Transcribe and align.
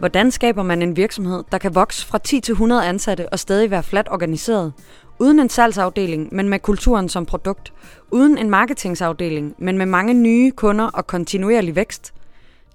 Hvordan 0.00 0.30
skaber 0.30 0.62
man 0.62 0.82
en 0.82 0.96
virksomhed, 0.96 1.44
der 1.52 1.58
kan 1.58 1.74
vokse 1.74 2.06
fra 2.06 2.18
10 2.18 2.40
til 2.40 2.52
100 2.52 2.86
ansatte 2.86 3.28
og 3.28 3.38
stadig 3.38 3.70
være 3.70 3.82
flat 3.82 4.08
organiseret? 4.10 4.72
Uden 5.18 5.40
en 5.40 5.48
salgsafdeling, 5.48 6.28
men 6.34 6.48
med 6.48 6.58
kulturen 6.58 7.08
som 7.08 7.26
produkt. 7.26 7.72
Uden 8.10 8.38
en 8.38 8.50
marketingsafdeling, 8.50 9.54
men 9.58 9.78
med 9.78 9.86
mange 9.86 10.14
nye 10.14 10.50
kunder 10.50 10.84
og 10.84 11.06
kontinuerlig 11.06 11.76
vækst. 11.76 12.14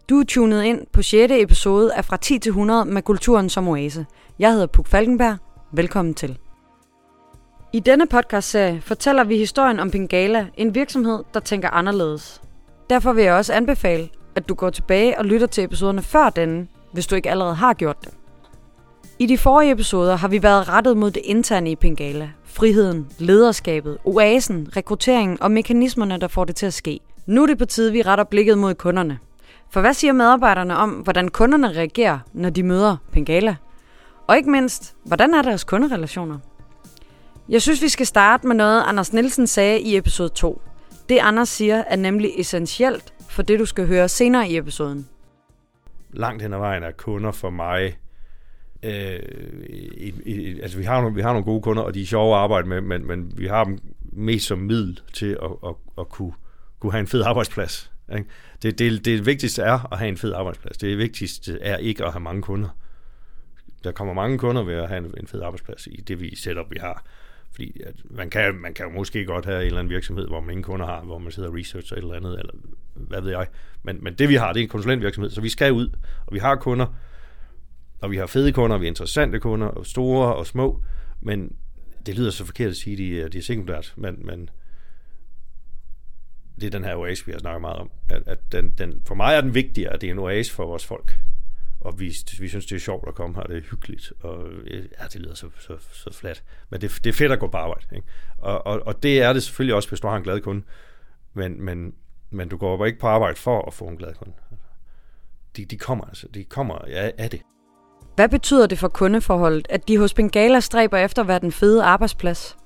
Du 0.10 0.20
er 0.20 0.24
tunet 0.24 0.64
ind 0.64 0.82
på 0.94 1.02
6. 1.02 1.34
episode 1.34 1.94
af 1.94 2.06
Fra 2.06 2.18
10 2.18 2.40
til 2.40 2.50
100 2.50 2.86
med 2.86 3.02
kulturen 3.02 3.50
som 3.50 3.68
oase. 3.68 4.06
Jeg 4.40 4.52
hedder 4.52 4.68
Puk 4.68 4.88
Falkenberg. 4.88 5.38
Velkommen 5.72 6.14
til. 6.14 6.38
I 7.74 7.80
denne 7.80 8.08
podcastserie 8.08 8.82
fortæller 8.82 9.24
vi 9.24 9.38
historien 9.38 9.80
om 9.80 9.92
Pingala, 9.92 10.48
en 10.58 10.76
virksomhed, 10.76 11.24
der 11.34 11.40
tænker 11.40 11.70
anderledes. 11.70 12.42
Derfor 12.90 13.14
vil 13.14 13.24
jeg 13.24 13.34
også 13.34 13.54
anbefale, 13.54 14.10
at 14.36 14.50
du 14.50 14.54
går 14.54 14.70
tilbage 14.70 15.20
og 15.20 15.26
lytter 15.26 15.48
til 15.48 15.64
episoderne 15.64 16.02
før 16.02 16.30
denne, 16.30 16.68
hvis 16.96 17.08
du 17.08 17.16
ikke 17.16 17.30
allerede 17.30 17.56
har 17.56 17.74
gjort 17.74 17.98
det. 18.02 18.14
I 19.20 19.26
de 19.26 19.38
forrige 19.38 19.72
episoder 19.72 20.16
har 20.16 20.28
vi 20.28 20.44
været 20.44 20.70
rettet 20.70 20.98
mod 20.98 21.12
det 21.12 21.22
interne 21.26 21.72
i 21.72 21.76
Pingala. 21.76 22.30
Friheden, 22.44 23.08
lederskabet, 23.18 23.98
oasen, 24.04 24.70
rekrutteringen 24.78 25.38
og 25.42 25.52
mekanismerne, 25.52 26.18
der 26.18 26.28
får 26.28 26.46
det 26.46 26.56
til 26.56 26.66
at 26.66 26.74
ske. 26.74 27.00
Nu 27.26 27.44
er 27.44 27.48
det 27.48 27.58
på 27.58 27.66
tide, 27.66 27.92
vi 27.92 28.02
retter 28.02 28.24
blikket 28.24 28.58
mod 28.58 28.74
kunderne. 28.74 29.20
For 29.72 29.82
hvad 29.82 29.94
siger 29.94 30.14
medarbejderne 30.14 30.78
om, 30.78 30.90
hvordan 30.90 31.28
kunderne 31.28 31.68
reagerer, 31.68 32.20
når 32.34 32.50
de 32.50 32.64
møder 32.64 32.98
Pingala? 33.12 33.56
Og 34.28 34.38
ikke 34.38 34.52
mindst, 34.52 34.96
hvordan 35.06 35.34
er 35.34 35.42
deres 35.42 35.64
kunderelationer? 35.64 36.38
Jeg 37.50 37.62
synes, 37.62 37.82
vi 37.82 37.90
skal 37.90 38.06
starte 38.06 38.48
med 38.48 38.56
noget, 38.56 38.84
Anders 38.88 39.14
Nielsen 39.14 39.48
sagde 39.48 39.80
i 39.80 39.98
episode 39.98 40.30
2. 40.30 40.62
Det 41.10 41.18
Anders 41.18 41.50
siger 41.50 41.84
er 41.88 41.96
nemlig 41.96 42.32
essentielt 42.38 43.14
for 43.30 43.42
det, 43.42 43.60
du 43.60 43.66
skal 43.66 43.88
høre 43.88 44.10
senere 44.10 44.50
i 44.50 44.58
episoden. 44.58 45.08
Langt 46.16 46.42
hen 46.42 46.54
ad 46.54 46.60
vejen 46.60 46.84
er 46.84 46.92
kunder 46.92 47.32
for 47.32 47.50
mig 47.50 47.98
øh, 48.84 49.20
i, 49.98 50.14
i, 50.26 50.60
altså 50.62 50.78
vi 50.78 50.84
har, 50.84 51.02
nogle, 51.02 51.16
vi 51.16 51.22
har 51.22 51.30
nogle 51.30 51.46
gode 51.46 51.62
kunder, 51.62 51.84
og 51.84 51.94
de 51.94 52.02
er 52.02 52.06
sjove 52.06 52.36
at 52.36 52.42
arbejde 52.42 52.68
med, 52.68 52.82
men, 52.82 53.08
men 53.08 53.34
vi 53.38 53.48
har 53.48 53.64
dem 53.64 53.80
mest 54.02 54.48
som 54.48 54.60
middel 54.60 55.00
til 55.14 55.38
at, 55.44 55.52
at, 55.68 55.76
at 55.98 56.10
kunne, 56.10 56.34
kunne 56.80 56.92
have 56.92 57.00
en 57.00 57.08
fed 57.08 57.22
arbejdsplads. 57.22 57.92
Ikke? 58.16 58.30
Det, 58.62 58.80
det, 58.80 59.06
det 59.06 59.26
vigtigste 59.26 59.62
er 59.62 59.94
at 59.94 60.00
have 60.00 60.10
en 60.10 60.18
fed 60.18 60.34
arbejdsplads. 60.34 60.78
Det 60.78 60.98
vigtigste 60.98 61.62
er 61.62 61.78
ikke 61.78 62.06
at 62.06 62.12
have 62.12 62.22
mange 62.22 62.42
kunder. 62.42 62.70
Der 63.84 63.92
kommer 63.92 64.14
mange 64.14 64.38
kunder 64.38 64.64
ved 64.64 64.74
at 64.74 64.88
have 64.88 65.06
en, 65.06 65.14
en 65.20 65.28
fed 65.28 65.42
arbejdsplads 65.42 65.88
i 65.88 66.02
det 66.02 66.22
vi 66.22 66.36
setup, 66.36 66.72
vi 66.72 66.78
har. 66.82 67.06
Fordi 67.56 67.82
at 67.86 67.96
man, 68.10 68.30
kan, 68.30 68.56
man 68.56 68.74
kan 68.74 68.86
jo 68.86 68.92
måske 68.92 69.26
godt 69.26 69.46
have 69.46 69.60
en 69.60 69.66
eller 69.66 69.80
anden 69.80 69.94
virksomhed, 69.94 70.28
hvor 70.28 70.40
man 70.40 70.50
ingen 70.50 70.64
kunder 70.64 70.86
har, 70.86 71.04
hvor 71.04 71.18
man 71.18 71.32
sidder 71.32 71.50
og 71.50 71.56
researcher 71.56 71.96
et 71.96 72.02
eller 72.02 72.16
andet, 72.16 72.40
eller 72.40 72.54
hvad 72.94 73.22
ved 73.22 73.32
jeg. 73.32 73.48
Men, 73.84 74.04
men 74.04 74.14
det 74.14 74.30
vi 74.30 74.36
har, 74.36 74.54
det 74.54 74.60
er 74.60 74.64
en 74.64 74.70
konsulentvirksomhed, 74.70 75.32
så 75.32 75.42
vi 75.42 75.50
skal 75.50 75.74
ud, 75.74 75.90
og 76.26 76.34
vi 76.34 76.40
har 76.40 76.56
kunder, 76.56 76.86
og 78.02 78.12
vi 78.12 78.18
har 78.18 78.26
fede 78.26 78.52
kunder, 78.52 78.78
vi 78.78 78.86
har 78.86 78.92
interessante 78.92 79.40
kunder, 79.40 79.68
og 79.68 79.86
store 79.86 80.36
og 80.36 80.48
små, 80.48 80.84
men 81.22 81.56
det 82.06 82.16
lyder 82.18 82.32
så 82.32 82.46
forkert 82.46 82.70
at 82.70 82.76
sige, 82.76 82.94
at 82.94 82.98
de, 82.98 83.22
er, 83.22 83.28
de 83.28 83.38
er 83.38 83.42
sekundært, 83.42 83.94
men, 83.98 84.26
men 84.26 84.50
det 86.56 86.68
er 86.68 86.72
den 86.72 86.84
her 86.84 86.96
oase, 86.96 87.26
vi 87.26 87.32
har 87.32 87.40
snakket 87.40 87.62
meget 87.62 87.78
om. 87.78 87.92
At, 88.10 88.24
at 88.26 88.52
den, 88.52 88.74
den, 88.78 89.02
for 89.08 89.16
mig 89.16 89.36
er 89.36 89.42
den 89.42 89.54
vigtigere, 89.54 89.94
at 89.94 90.02
det 90.02 90.08
er 90.08 90.12
en 90.12 90.20
oase 90.20 90.54
for 90.54 90.66
vores 90.66 90.86
folk. 90.86 91.18
Og 91.86 92.00
vi, 92.00 92.16
vi 92.40 92.48
synes, 92.48 92.66
det 92.66 92.76
er 92.76 92.80
sjovt 92.80 93.08
at 93.08 93.16
komme 93.16 93.36
her, 93.36 93.44
det 93.44 93.58
er 93.58 93.62
hyggeligt, 93.62 94.14
og 94.22 94.48
øh, 94.50 94.86
ja, 95.00 95.06
det 95.14 95.22
lyder 95.22 95.34
så, 95.34 95.50
så, 95.60 95.74
så 95.92 96.14
flat. 96.14 96.44
Men 96.70 96.82
det, 96.82 97.00
det 97.04 97.10
er 97.10 97.14
fedt 97.14 97.32
at 97.32 97.40
gå 97.40 97.48
på 97.48 97.58
arbejde. 97.58 97.96
Ikke? 97.96 98.08
Og, 98.38 98.68
og, 98.68 98.82
og 98.86 99.04
det 99.04 99.22
er 99.22 99.34
det 99.34 99.44
selvfølgelig 99.44 99.76
også, 99.76 99.90
hvis 99.90 100.00
du 100.00 100.08
har 100.08 100.18
en 100.18 100.24
glad 100.24 100.42
kunde. 100.42 100.64
Men, 101.34 101.66
men, 101.66 101.94
men 102.30 102.50
du 102.50 102.58
går 102.58 102.86
ikke 102.86 103.00
på 103.00 103.08
arbejde 103.08 103.36
for 103.36 103.68
at 103.68 103.74
få 103.74 103.86
en 103.86 103.98
glad 103.98 104.14
kunde. 104.14 104.34
De, 105.58 105.66
de 105.66 105.78
kommer 105.78 106.06
altså, 106.06 106.28
de 106.28 106.44
kommer 106.44 106.76
af, 106.76 107.14
af 107.18 107.30
det. 107.30 107.42
Hvad 108.16 108.30
betyder 108.30 108.68
det 108.68 108.80
for 108.80 108.88
kundeforholdet, 108.88 109.68
at 109.70 109.88
de 109.88 109.98
hos 109.98 110.14
Bengala 110.14 110.60
stræber 110.60 110.98
efter 110.98 111.22
at 111.22 111.28
være 111.28 111.40
den 111.40 111.52
fede 111.52 111.84
arbejdsplads? 111.84 112.58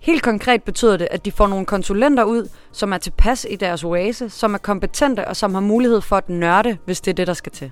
Helt 0.00 0.22
konkret 0.22 0.62
betyder 0.62 0.96
det, 0.96 1.08
at 1.10 1.24
de 1.24 1.32
får 1.32 1.46
nogle 1.46 1.66
konsulenter 1.66 2.24
ud, 2.24 2.48
som 2.72 2.92
er 2.92 2.98
tilpas 2.98 3.46
i 3.50 3.56
deres 3.56 3.84
oase, 3.84 4.30
som 4.30 4.54
er 4.54 4.58
kompetente 4.58 5.28
og 5.28 5.36
som 5.36 5.54
har 5.54 5.60
mulighed 5.60 6.00
for 6.00 6.16
at 6.16 6.28
nørde, 6.28 6.78
hvis 6.84 7.00
det 7.00 7.10
er 7.10 7.14
det, 7.14 7.26
der 7.26 7.34
skal 7.34 7.52
til. 7.52 7.70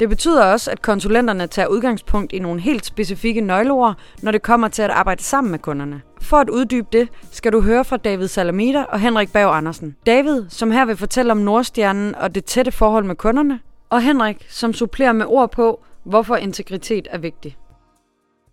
Det 0.00 0.08
betyder 0.08 0.44
også, 0.44 0.70
at 0.70 0.82
konsulenterne 0.82 1.46
tager 1.46 1.68
udgangspunkt 1.68 2.32
i 2.32 2.38
nogle 2.38 2.60
helt 2.60 2.86
specifikke 2.86 3.40
nøgleord, 3.40 3.96
når 4.22 4.32
det 4.32 4.42
kommer 4.42 4.68
til 4.68 4.82
at 4.82 4.90
arbejde 4.90 5.22
sammen 5.22 5.50
med 5.50 5.58
kunderne. 5.58 6.02
For 6.20 6.36
at 6.36 6.50
uddybe 6.50 6.86
det, 6.92 7.08
skal 7.30 7.52
du 7.52 7.60
høre 7.60 7.84
fra 7.84 7.96
David 7.96 8.28
Salamita 8.28 8.82
og 8.82 9.00
Henrik 9.00 9.32
Berg 9.32 9.56
Andersen. 9.56 9.96
David, 10.06 10.44
som 10.48 10.70
her 10.70 10.84
vil 10.84 10.96
fortælle 10.96 11.32
om 11.32 11.38
Nordstjernen 11.38 12.14
og 12.14 12.34
det 12.34 12.44
tætte 12.44 12.72
forhold 12.72 13.04
med 13.04 13.14
kunderne, 13.14 13.60
og 13.90 14.02
Henrik, 14.02 14.46
som 14.48 14.72
supplerer 14.72 15.12
med 15.12 15.26
ord 15.28 15.52
på, 15.52 15.84
hvorfor 16.04 16.36
integritet 16.36 17.08
er 17.10 17.18
vigtig. 17.18 17.56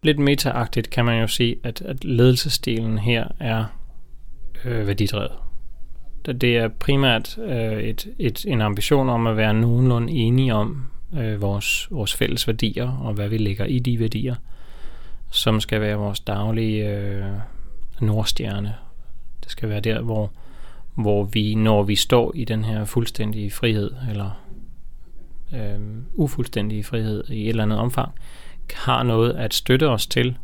Lidt 0.03 0.19
metaagtigt 0.19 0.89
kan 0.89 1.05
man 1.05 1.21
jo 1.21 1.27
sige, 1.27 1.55
at, 1.63 1.81
at 1.81 2.03
ledelsesstilen 2.03 2.97
her 2.97 3.27
er 3.39 3.65
øh, 4.65 4.87
værdidrevet. 4.87 5.31
Det 6.25 6.57
er 6.57 6.67
primært 6.67 7.37
øh, 7.37 7.83
et, 7.83 8.07
et, 8.19 8.45
en 8.47 8.61
ambition 8.61 9.09
om 9.09 9.27
at 9.27 9.37
være 9.37 9.53
nogenlunde 9.53 10.13
enige 10.13 10.53
om 10.53 10.83
øh, 11.13 11.41
vores, 11.41 11.87
vores 11.91 12.15
fælles 12.15 12.47
værdier 12.47 12.91
og 12.91 13.13
hvad 13.13 13.29
vi 13.29 13.37
lægger 13.37 13.65
i 13.65 13.79
de 13.79 13.99
værdier, 13.99 14.35
som 15.31 15.59
skal 15.59 15.81
være 15.81 15.95
vores 15.95 16.19
daglige 16.19 16.97
øh, 16.97 17.25
nordstjerne. 18.01 18.75
Det 19.43 19.51
skal 19.51 19.69
være 19.69 19.79
der, 19.79 20.01
hvor, 20.01 20.31
hvor 20.95 21.23
vi, 21.23 21.55
når 21.55 21.83
vi 21.83 21.95
står 21.95 22.31
i 22.35 22.45
den 22.45 22.63
her 22.63 22.85
fuldstændige 22.85 23.51
frihed, 23.51 23.91
eller 24.09 24.45
øh, 25.53 25.79
ufuldstændige 26.13 26.83
frihed 26.83 27.23
i 27.29 27.43
et 27.43 27.49
eller 27.49 27.63
andet 27.63 27.79
omfang, 27.79 28.11
har 28.73 29.03
noget 29.03 29.33
at 29.33 29.53
støtte 29.53 29.89
os 29.89 30.07
til 30.07 30.37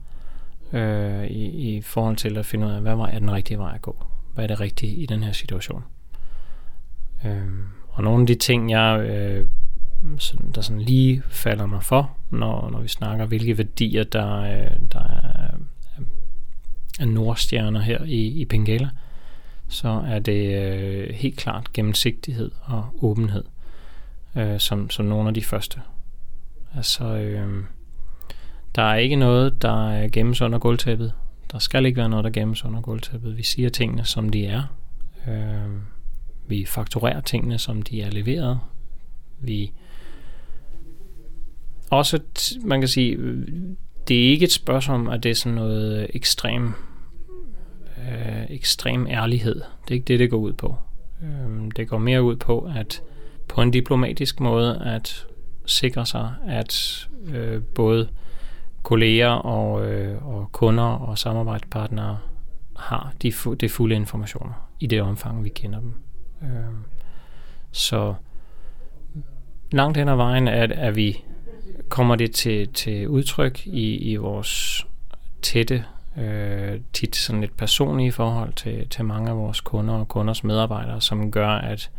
øh, 0.74 1.26
i, 1.26 1.76
i 1.76 1.82
forhold 1.82 2.16
til 2.16 2.38
at 2.38 2.46
finde 2.46 2.68
ud 2.68 2.72
af, 2.72 2.82
hvad 2.82 2.96
vej 2.96 3.12
er 3.14 3.20
den 3.20 3.32
rigtige 3.32 3.58
vej 3.58 3.72
at 3.76 3.82
gå? 3.82 4.06
Hvad 4.34 4.44
er 4.44 4.48
det 4.48 4.60
rigtige 4.60 4.96
i 4.96 5.06
den 5.06 5.24
her 5.24 5.32
situation? 5.32 5.84
Øh, 7.26 7.48
og 7.90 8.04
nogle 8.04 8.22
af 8.22 8.28
de 8.28 8.36
ting, 8.36 8.72
jeg, 8.72 9.00
øh, 9.00 9.48
Mm, 10.06 10.20
sådan, 10.20 10.52
der 10.56 10.62
sådan 10.62 10.82
lige 10.82 11.24
falder 11.30 11.66
mig 11.66 11.84
for, 11.84 12.18
når, 12.30 12.70
når 12.70 12.80
vi 12.80 12.88
snakker, 12.88 13.26
hvilke 13.26 13.58
værdier, 13.58 14.04
der, 14.04 14.38
øh, 14.42 14.72
der 14.92 15.00
er, 15.00 15.58
er 17.00 17.06
nordstjerner 17.06 17.82
her 17.82 18.04
i, 18.04 18.42
i 18.42 18.46
Pengala, 18.46 18.90
så 19.68 20.04
er 20.08 20.20
det 20.20 20.64
øh, 20.64 21.14
helt 21.14 21.38
klart 21.38 21.74
gennemsigtighed 21.74 22.52
og 22.62 22.86
åbenhed 23.02 23.44
øh, 24.36 24.60
som, 24.60 24.90
som 24.90 25.06
nogle 25.06 25.28
af 25.28 25.34
de 25.34 25.42
første. 25.42 25.82
Altså, 26.76 27.06
øh, 27.06 27.64
der 28.76 28.82
er 28.82 28.96
ikke 28.96 29.16
noget, 29.16 29.62
der 29.62 30.08
gemmes 30.08 30.42
under 30.42 30.60
gulvtæppet. 30.60 31.14
Der 31.52 31.60
skal 31.60 31.86
ikke 31.86 31.98
være 31.98 32.10
noget, 32.10 32.24
der 32.24 32.32
gemmes 32.32 32.66
under 32.66 32.82
gulvtæppet. 32.82 33.38
Vi 33.38 33.44
siger 33.44 33.70
tingene, 33.70 34.06
som 34.06 34.30
de 34.30 34.46
er. 34.46 34.64
Øh, 35.28 35.72
vi 36.48 36.66
fakturerer 36.66 37.22
tingene, 37.22 37.58
som 37.58 37.82
de 37.82 38.02
er 38.02 38.12
leveret. 38.12 38.60
Vi 39.40 39.72
også, 41.92 42.20
man 42.64 42.82
kan 42.82 42.88
sige, 42.88 43.12
øh, 43.12 43.48
det 44.08 44.26
er 44.26 44.30
ikke 44.30 44.44
et 44.44 44.52
spørgsmål 44.52 45.00
om, 45.00 45.10
at 45.10 45.24
det 45.24 45.32
er 45.32 45.36
sådan 45.36 45.56
noget 45.56 46.02
øh, 46.02 46.10
ekstrem, 46.14 46.74
øh, 47.98 48.46
ekstrem 48.50 49.08
ærlighed. 49.08 49.56
Det 49.56 49.92
er 49.92 49.96
ikke 49.96 50.06
det, 50.06 50.20
det 50.20 50.30
går 50.30 50.38
ud 50.38 50.54
på. 50.54 50.78
Øh, 51.24 51.72
det 51.76 51.88
går 51.88 51.98
mere 51.98 52.24
ud 52.24 52.36
på, 52.36 52.70
at 52.76 53.02
på 53.48 53.62
en 53.62 53.72
diplomatisk 53.72 54.40
måde 54.40 54.82
at 54.86 55.28
sikre 55.66 56.06
sig, 56.06 56.34
at 56.48 57.08
øh, 57.28 57.62
både 57.64 58.08
kolleger 58.84 59.30
og, 59.30 59.86
øh, 59.92 60.28
og 60.28 60.52
kunder 60.52 60.84
og 60.84 61.18
samarbejdspartnere 61.18 62.18
har 62.76 63.14
de, 63.22 63.30
fu- 63.30 63.54
de 63.54 63.70
fulde 63.70 63.96
informationer 63.96 64.70
i 64.80 64.88
det 64.88 65.02
omfang, 65.02 65.44
vi 65.44 65.50
kender 65.50 65.80
dem. 65.80 65.94
Øh, 66.42 66.50
så 67.72 68.14
langt 69.72 69.98
hen 69.98 70.08
ad 70.10 70.16
vejen 70.16 70.48
er, 70.48 70.68
er 70.72 70.92
vi 70.92 71.24
kommer 71.90 72.16
det 72.16 72.32
til, 72.32 72.68
til 72.68 73.08
udtryk 73.08 73.68
i, 73.68 73.96
i 73.96 74.16
vores 74.16 74.86
tætte, 75.42 75.84
øh, 76.18 76.80
tit 76.94 77.16
sådan 77.16 77.42
lidt 77.42 77.58
personlige 77.58 78.12
forhold 78.12 78.54
til, 78.54 78.90
til 78.90 79.06
mange 79.06 79.30
af 79.30 79.38
vores 79.38 79.62
kunder 79.62 79.94
og 79.94 80.08
kunders 80.08 80.44
medarbejdere, 80.44 81.02
som 81.02 81.32
gør, 81.32 81.50
at 81.50 81.90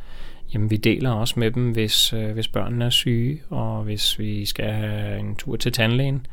Jamen, 0.55 0.71
vi 0.71 0.77
deler 0.77 1.11
også 1.11 1.41
med 1.41 1.51
dem, 1.51 1.71
hvis, 1.71 2.13
øh, 2.13 2.33
hvis 2.33 2.49
børnene 2.49 2.85
er 2.85 2.91
syge, 2.91 3.43
og 3.51 3.83
hvis 3.83 4.19
vi 4.19 4.45
skal 4.45 4.73
have 4.73 5.19
en 5.19 5.37
tur 5.37 5.57
til 5.57 5.73
tandlægen. 5.73 6.27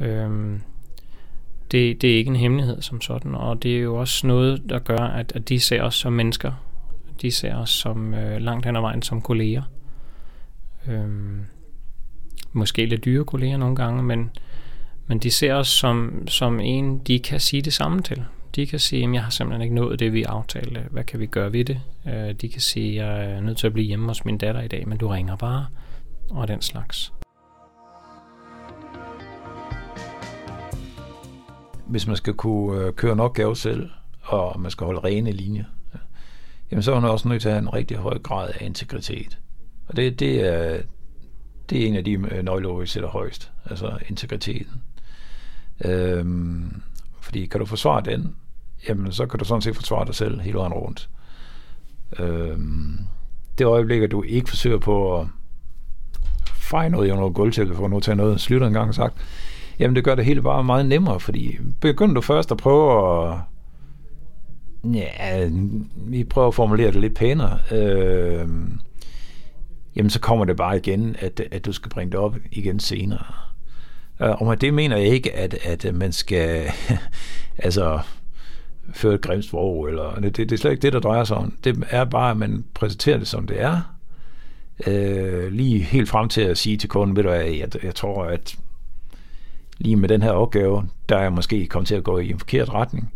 Øhm, 0.00 0.60
det, 1.70 2.02
det 2.02 2.12
er 2.12 2.16
ikke 2.16 2.28
en 2.28 2.36
hemmelighed 2.36 2.82
som 2.82 3.00
sådan, 3.00 3.34
og 3.34 3.62
det 3.62 3.76
er 3.76 3.80
jo 3.80 3.96
også 3.96 4.26
noget, 4.26 4.62
der 4.68 4.78
gør, 4.78 4.98
at, 4.98 5.32
at 5.34 5.48
de 5.48 5.60
ser 5.60 5.82
os 5.82 5.94
som 5.94 6.12
mennesker. 6.12 6.52
De 7.22 7.30
ser 7.30 7.56
os 7.56 7.70
som 7.70 8.14
øh, 8.14 8.40
langt 8.40 8.66
hen 8.66 8.76
ad 8.76 8.80
vejen 8.80 9.02
som 9.02 9.22
kolleger. 9.22 9.62
Øhm, 10.88 11.40
måske 12.52 12.86
lidt 12.86 13.04
dyre 13.04 13.24
kolleger 13.24 13.56
nogle 13.56 13.76
gange, 13.76 14.02
men, 14.02 14.30
men 15.06 15.18
de 15.18 15.30
ser 15.30 15.54
os 15.54 15.68
som, 15.68 16.28
som 16.28 16.60
en, 16.60 16.98
de 16.98 17.18
kan 17.18 17.40
sige 17.40 17.62
det 17.62 17.72
samme 17.72 18.02
til. 18.02 18.24
De 18.54 18.66
kan 18.66 18.78
sige, 18.78 19.04
at 19.04 19.14
jeg 19.14 19.22
har 19.22 19.30
simpelthen 19.30 19.62
ikke 19.62 19.74
nået 19.74 20.00
det, 20.00 20.12
vi 20.12 20.22
aftalte. 20.22 20.80
Hvad 20.90 21.04
kan 21.04 21.20
vi 21.20 21.26
gøre 21.26 21.52
ved 21.52 21.64
det? 21.64 21.80
Øh, 22.06 22.34
de 22.34 22.48
kan 22.48 22.60
sige, 22.60 23.02
at 23.02 23.08
jeg 23.08 23.30
er 23.30 23.40
nødt 23.40 23.58
til 23.58 23.66
at 23.66 23.72
blive 23.72 23.86
hjemme 23.86 24.06
hos 24.06 24.24
min 24.24 24.38
datter 24.38 24.62
i 24.62 24.68
dag, 24.68 24.88
men 24.88 24.98
du 24.98 25.08
ringer 25.08 25.36
bare, 25.36 25.66
og 26.30 26.48
den 26.48 26.62
slags. 26.62 27.12
Hvis 31.86 32.06
man 32.06 32.16
skal 32.16 32.34
kunne 32.34 32.80
øh, 32.80 32.92
køre 32.92 33.16
nok 33.16 33.30
opgave 33.30 33.56
selv, 33.56 33.90
og 34.22 34.60
man 34.60 34.70
skal 34.70 34.84
holde 34.84 35.00
rene 35.00 35.32
linjer, 35.32 35.64
jamen 36.70 36.82
så 36.82 36.94
er 36.94 37.00
man 37.00 37.10
også 37.10 37.28
nødt 37.28 37.42
til 37.42 37.48
at 37.48 37.54
have 37.54 37.62
en 37.62 37.74
rigtig 37.74 37.96
høj 37.96 38.18
grad 38.18 38.50
af 38.54 38.66
integritet. 38.66 39.38
Og 39.88 39.96
det, 39.96 40.20
det, 40.20 40.40
er, 40.40 40.80
det 41.70 41.82
er 41.82 41.86
en 41.86 41.96
af 41.96 42.04
de 42.04 42.12
øh, 42.12 42.44
nøgleord, 42.44 42.80
vi 42.80 42.86
sætter 42.86 43.08
højst, 43.08 43.52
altså 43.64 43.98
integriteten. 44.08 44.82
Øhm, 45.84 46.82
fordi 47.20 47.46
kan 47.46 47.60
du 47.60 47.66
forsvare 47.66 48.00
den, 48.00 48.36
jamen 48.88 49.12
så 49.12 49.26
kan 49.26 49.38
du 49.38 49.44
sådan 49.44 49.62
set 49.62 49.76
forsvare 49.76 50.06
dig 50.06 50.14
selv 50.14 50.40
hele 50.40 50.58
vejen 50.58 50.72
rundt. 50.72 51.08
Øhm, 52.18 52.98
det 53.58 53.64
øjeblik, 53.64 54.02
at 54.02 54.10
du 54.10 54.22
ikke 54.22 54.48
forsøger 54.48 54.78
på 54.78 55.20
at 55.20 55.26
feje 56.46 56.90
noget 56.90 57.08
i 57.08 57.10
noget 57.10 57.34
gulvtæppe, 57.34 57.74
for 57.74 57.84
at 57.84 57.90
nu 57.90 58.00
tage 58.00 58.16
noget, 58.16 58.40
slutter 58.40 58.66
en 58.66 58.72
gang 58.72 58.94
sagt, 58.94 59.14
jamen 59.78 59.96
det 59.96 60.04
gør 60.04 60.14
det 60.14 60.24
hele 60.24 60.42
bare 60.42 60.64
meget 60.64 60.86
nemmere, 60.86 61.20
fordi 61.20 61.58
begynder 61.80 62.14
du 62.14 62.20
først 62.20 62.50
at 62.50 62.56
prøve 62.56 63.32
at 63.32 63.38
Ja, 64.94 65.50
vi 65.96 66.24
prøver 66.24 66.48
at 66.48 66.54
formulere 66.54 66.92
det 66.92 67.00
lidt 67.00 67.14
pænere. 67.14 67.58
Øh, 67.72 68.48
jamen, 69.96 70.10
så 70.10 70.20
kommer 70.20 70.44
det 70.44 70.56
bare 70.56 70.76
igen, 70.76 71.16
at, 71.18 71.42
at 71.50 71.64
du 71.64 71.72
skal 71.72 71.90
bringe 71.90 72.12
det 72.12 72.20
op 72.20 72.36
igen 72.52 72.80
senere. 72.80 73.24
Øh, 74.22 74.30
og 74.30 74.46
med 74.46 74.56
det 74.56 74.74
mener 74.74 74.96
jeg 74.96 75.06
ikke, 75.06 75.36
at, 75.36 75.54
at 75.64 75.94
man 75.94 76.12
skal 76.12 76.66
altså 77.58 78.00
føre 78.92 79.14
et 79.14 79.20
grimt 79.20 79.44
sprog, 79.44 79.88
eller 79.88 80.20
det, 80.20 80.36
det 80.36 80.52
er 80.52 80.56
slet 80.56 80.70
ikke 80.70 80.82
det, 80.82 80.92
der 80.92 81.00
drejer 81.00 81.24
sig 81.24 81.36
om. 81.36 81.56
Det 81.64 81.84
er 81.90 82.04
bare, 82.04 82.30
at 82.30 82.36
man 82.36 82.64
præsenterer 82.74 83.18
det, 83.18 83.28
som 83.28 83.46
det 83.46 83.60
er. 83.62 83.80
Øh, 84.86 85.52
lige 85.52 85.78
helt 85.78 86.08
frem 86.08 86.28
til 86.28 86.40
at 86.40 86.58
sige 86.58 86.76
til 86.76 86.88
kunden, 86.88 87.16
ved 87.16 87.22
du 87.22 87.28
hvad, 87.28 87.44
jeg, 87.44 87.84
jeg 87.84 87.94
tror, 87.94 88.24
at 88.24 88.56
lige 89.78 89.96
med 89.96 90.08
den 90.08 90.22
her 90.22 90.30
opgave, 90.30 90.88
der 91.08 91.16
er 91.16 91.22
jeg 91.22 91.32
måske 91.32 91.66
kommet 91.66 91.88
til 91.88 91.94
at 91.94 92.04
gå 92.04 92.18
i 92.18 92.30
en 92.30 92.38
forkert 92.38 92.68
retning. 92.68 93.12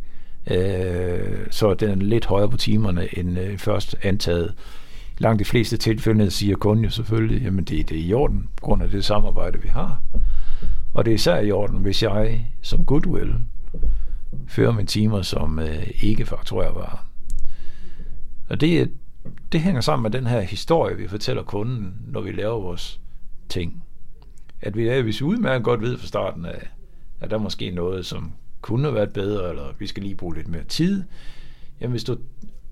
Øh, 0.50 1.46
så 1.50 1.74
den 1.74 1.90
er 1.90 1.94
lidt 1.94 2.26
højere 2.26 2.48
på 2.48 2.56
timerne 2.56 3.18
end 3.18 3.38
øh, 3.38 3.58
først 3.58 3.96
antaget. 4.02 4.54
Langt 5.18 5.38
de 5.38 5.44
fleste 5.44 5.76
tilfælde 5.76 6.30
siger 6.30 6.56
kunden 6.56 6.84
jo 6.84 6.90
selvfølgelig, 6.90 7.42
jamen 7.42 7.64
det, 7.64 7.88
det 7.88 7.98
er 7.98 8.04
i 8.04 8.12
orden, 8.12 8.48
på 8.56 8.66
grund 8.66 8.82
af 8.82 8.90
det 8.90 9.04
samarbejde, 9.04 9.62
vi 9.62 9.68
har. 9.68 10.02
Og 10.94 11.04
det 11.04 11.10
er 11.10 11.14
især 11.14 11.40
i 11.40 11.50
orden, 11.50 11.78
hvis 11.78 12.02
jeg 12.02 12.46
som 12.62 12.84
goodwill 12.84 13.34
fører 14.46 14.72
mine 14.72 14.86
timer 14.86 15.22
som 15.22 15.58
øh, 15.58 15.86
ikke 16.02 16.26
fakturerbar. 16.26 17.06
Og 18.48 18.60
det, 18.60 18.90
det 19.52 19.60
hænger 19.60 19.80
sammen 19.80 20.02
med 20.02 20.10
den 20.20 20.26
her 20.26 20.40
historie, 20.40 20.96
vi 20.96 21.08
fortæller 21.08 21.42
kunden, 21.42 21.94
når 22.06 22.20
vi 22.20 22.32
laver 22.32 22.60
vores 22.60 23.00
ting. 23.48 23.84
At 24.60 24.76
vi, 24.76 24.88
er, 24.88 25.02
hvis 25.02 25.20
vi 25.20 25.24
udmærket 25.24 25.64
godt 25.64 25.80
ved 25.80 25.98
fra 25.98 26.06
starten 26.06 26.44
af, 26.44 26.68
at 27.20 27.30
der 27.30 27.36
er 27.36 27.40
måske 27.40 27.70
noget, 27.70 28.06
som 28.06 28.32
kunne 28.60 28.84
have 28.84 28.94
været 28.94 29.12
bedre, 29.12 29.50
eller 29.50 29.64
vi 29.78 29.86
skal 29.86 30.02
lige 30.02 30.14
bruge 30.14 30.34
lidt 30.34 30.48
mere 30.48 30.64
tid. 30.64 31.04
Jamen 31.80 31.90
hvis 31.90 32.04
du 32.04 32.16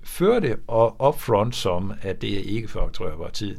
fører 0.03 0.39
det 0.39 0.59
upfront 1.07 1.55
som, 1.55 1.93
at 2.01 2.21
det 2.21 2.33
er 2.33 2.43
ikke 2.43 2.67
fakturerbar 2.67 3.29
tid, 3.29 3.57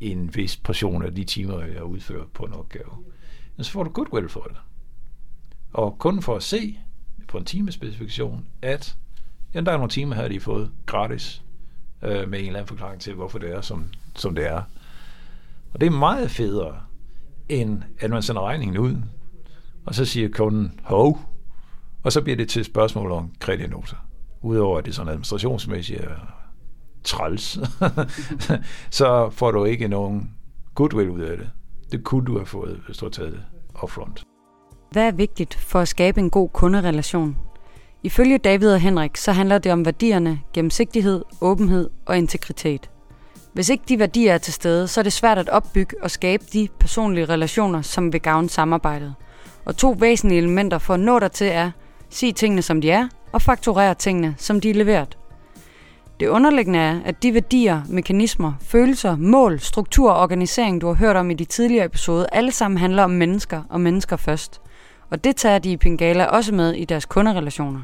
en 0.00 0.34
vis 0.34 0.56
portion 0.56 1.04
af 1.04 1.14
de 1.14 1.24
timer, 1.24 1.64
jeg 1.64 1.82
udfører 1.82 2.24
på 2.34 2.42
en 2.42 2.52
opgave, 2.52 2.90
så 3.58 3.70
får 3.70 3.82
du 3.82 3.90
goodwill 3.90 4.28
for 4.28 4.42
det. 4.42 4.56
Og 5.72 5.98
kun 5.98 6.22
for 6.22 6.36
at 6.36 6.42
se 6.42 6.78
på 7.28 7.38
en 7.38 7.44
timespecifikation, 7.44 8.46
at 8.62 8.96
jamen, 9.54 9.66
der 9.66 9.72
er 9.72 9.76
nogle 9.76 9.90
timer 9.90 10.14
her, 10.14 10.28
de 10.28 10.34
har 10.34 10.40
fået 10.40 10.70
gratis, 10.86 11.42
øh, 12.02 12.28
med 12.28 12.38
en 12.38 12.46
eller 12.46 12.58
anden 12.58 12.66
forklaring 12.68 13.00
til, 13.00 13.14
hvorfor 13.14 13.38
det 13.38 13.50
er, 13.50 13.60
som, 13.60 13.88
som 14.16 14.34
det 14.34 14.46
er. 14.46 14.62
Og 15.72 15.80
det 15.80 15.86
er 15.86 15.90
meget 15.90 16.30
federe, 16.30 16.80
end 17.48 17.82
at 18.00 18.10
man 18.10 18.22
sender 18.22 18.42
regningen 18.42 18.78
ud, 18.78 18.96
og 19.86 19.94
så 19.94 20.04
siger 20.04 20.28
kunden, 20.28 20.80
hov, 20.82 21.20
og 22.02 22.12
så 22.12 22.22
bliver 22.22 22.36
det 22.36 22.48
til 22.48 22.60
et 22.60 22.66
spørgsmål 22.66 23.12
om 23.12 23.32
kreditnoter. 23.38 23.96
Udover 24.42 24.80
det 24.80 24.94
sådan 24.94 25.08
administrationsmæssigt 25.08 26.00
øh, 26.00 26.06
træls, 27.04 27.58
så 28.90 29.30
får 29.30 29.50
du 29.50 29.64
ikke 29.64 29.88
nogen 29.88 30.30
goodwill 30.74 31.10
ud 31.10 31.20
af 31.20 31.36
det. 31.36 31.50
Det 31.92 32.04
kunne 32.04 32.26
du 32.26 32.36
have 32.36 32.46
fået, 32.46 32.80
hvis 32.86 32.96
du 32.96 33.04
havde 33.04 33.14
taget 33.14 33.32
det 33.32 33.42
upfront. 33.82 34.22
Hvad 34.90 35.06
er 35.06 35.12
vigtigt 35.12 35.54
for 35.54 35.80
at 35.80 35.88
skabe 35.88 36.20
en 36.20 36.30
god 36.30 36.48
kunderelation? 36.48 37.36
Ifølge 38.02 38.38
David 38.38 38.72
og 38.72 38.80
Henrik, 38.80 39.16
så 39.16 39.32
handler 39.32 39.58
det 39.58 39.72
om 39.72 39.84
værdierne, 39.84 40.40
gennemsigtighed, 40.52 41.24
åbenhed 41.40 41.90
og 42.06 42.18
integritet. 42.18 42.90
Hvis 43.52 43.68
ikke 43.68 43.84
de 43.88 43.98
værdier 43.98 44.34
er 44.34 44.38
til 44.38 44.52
stede, 44.52 44.88
så 44.88 45.00
er 45.00 45.02
det 45.02 45.12
svært 45.12 45.38
at 45.38 45.48
opbygge 45.48 45.96
og 46.02 46.10
skabe 46.10 46.44
de 46.52 46.68
personlige 46.80 47.24
relationer, 47.24 47.82
som 47.82 48.12
vil 48.12 48.20
gavne 48.20 48.48
samarbejdet. 48.48 49.14
Og 49.64 49.76
to 49.76 49.96
væsentlige 49.98 50.38
elementer 50.38 50.78
for 50.78 50.94
at 50.94 51.00
nå 51.00 51.18
dertil 51.18 51.46
er 51.46 51.70
sig 52.10 52.34
tingene 52.34 52.62
som 52.62 52.80
de 52.80 52.90
er, 52.90 53.08
og 53.32 53.42
fakturere 53.42 53.94
tingene 53.94 54.34
som 54.38 54.60
de 54.60 54.70
er 54.70 54.74
leveret. 54.74 55.18
Det 56.20 56.28
underliggende 56.28 56.78
er, 56.78 57.00
at 57.04 57.22
de 57.22 57.34
værdier, 57.34 57.82
mekanismer, 57.88 58.52
følelser, 58.60 59.16
mål, 59.16 59.60
struktur 59.60 60.10
og 60.10 60.22
organisering, 60.22 60.80
du 60.80 60.86
har 60.86 60.94
hørt 60.94 61.16
om 61.16 61.30
i 61.30 61.34
de 61.34 61.44
tidligere 61.44 61.84
episoder, 61.84 62.26
alle 62.32 62.52
sammen 62.52 62.78
handler 62.78 63.04
om 63.04 63.10
mennesker 63.10 63.62
og 63.68 63.80
mennesker 63.80 64.16
først. 64.16 64.60
Og 65.10 65.24
det 65.24 65.36
tager 65.36 65.58
de 65.58 65.72
i 65.72 65.76
Pingala 65.76 66.24
også 66.24 66.54
med 66.54 66.72
i 66.72 66.84
deres 66.84 67.04
kunderelationer. 67.04 67.80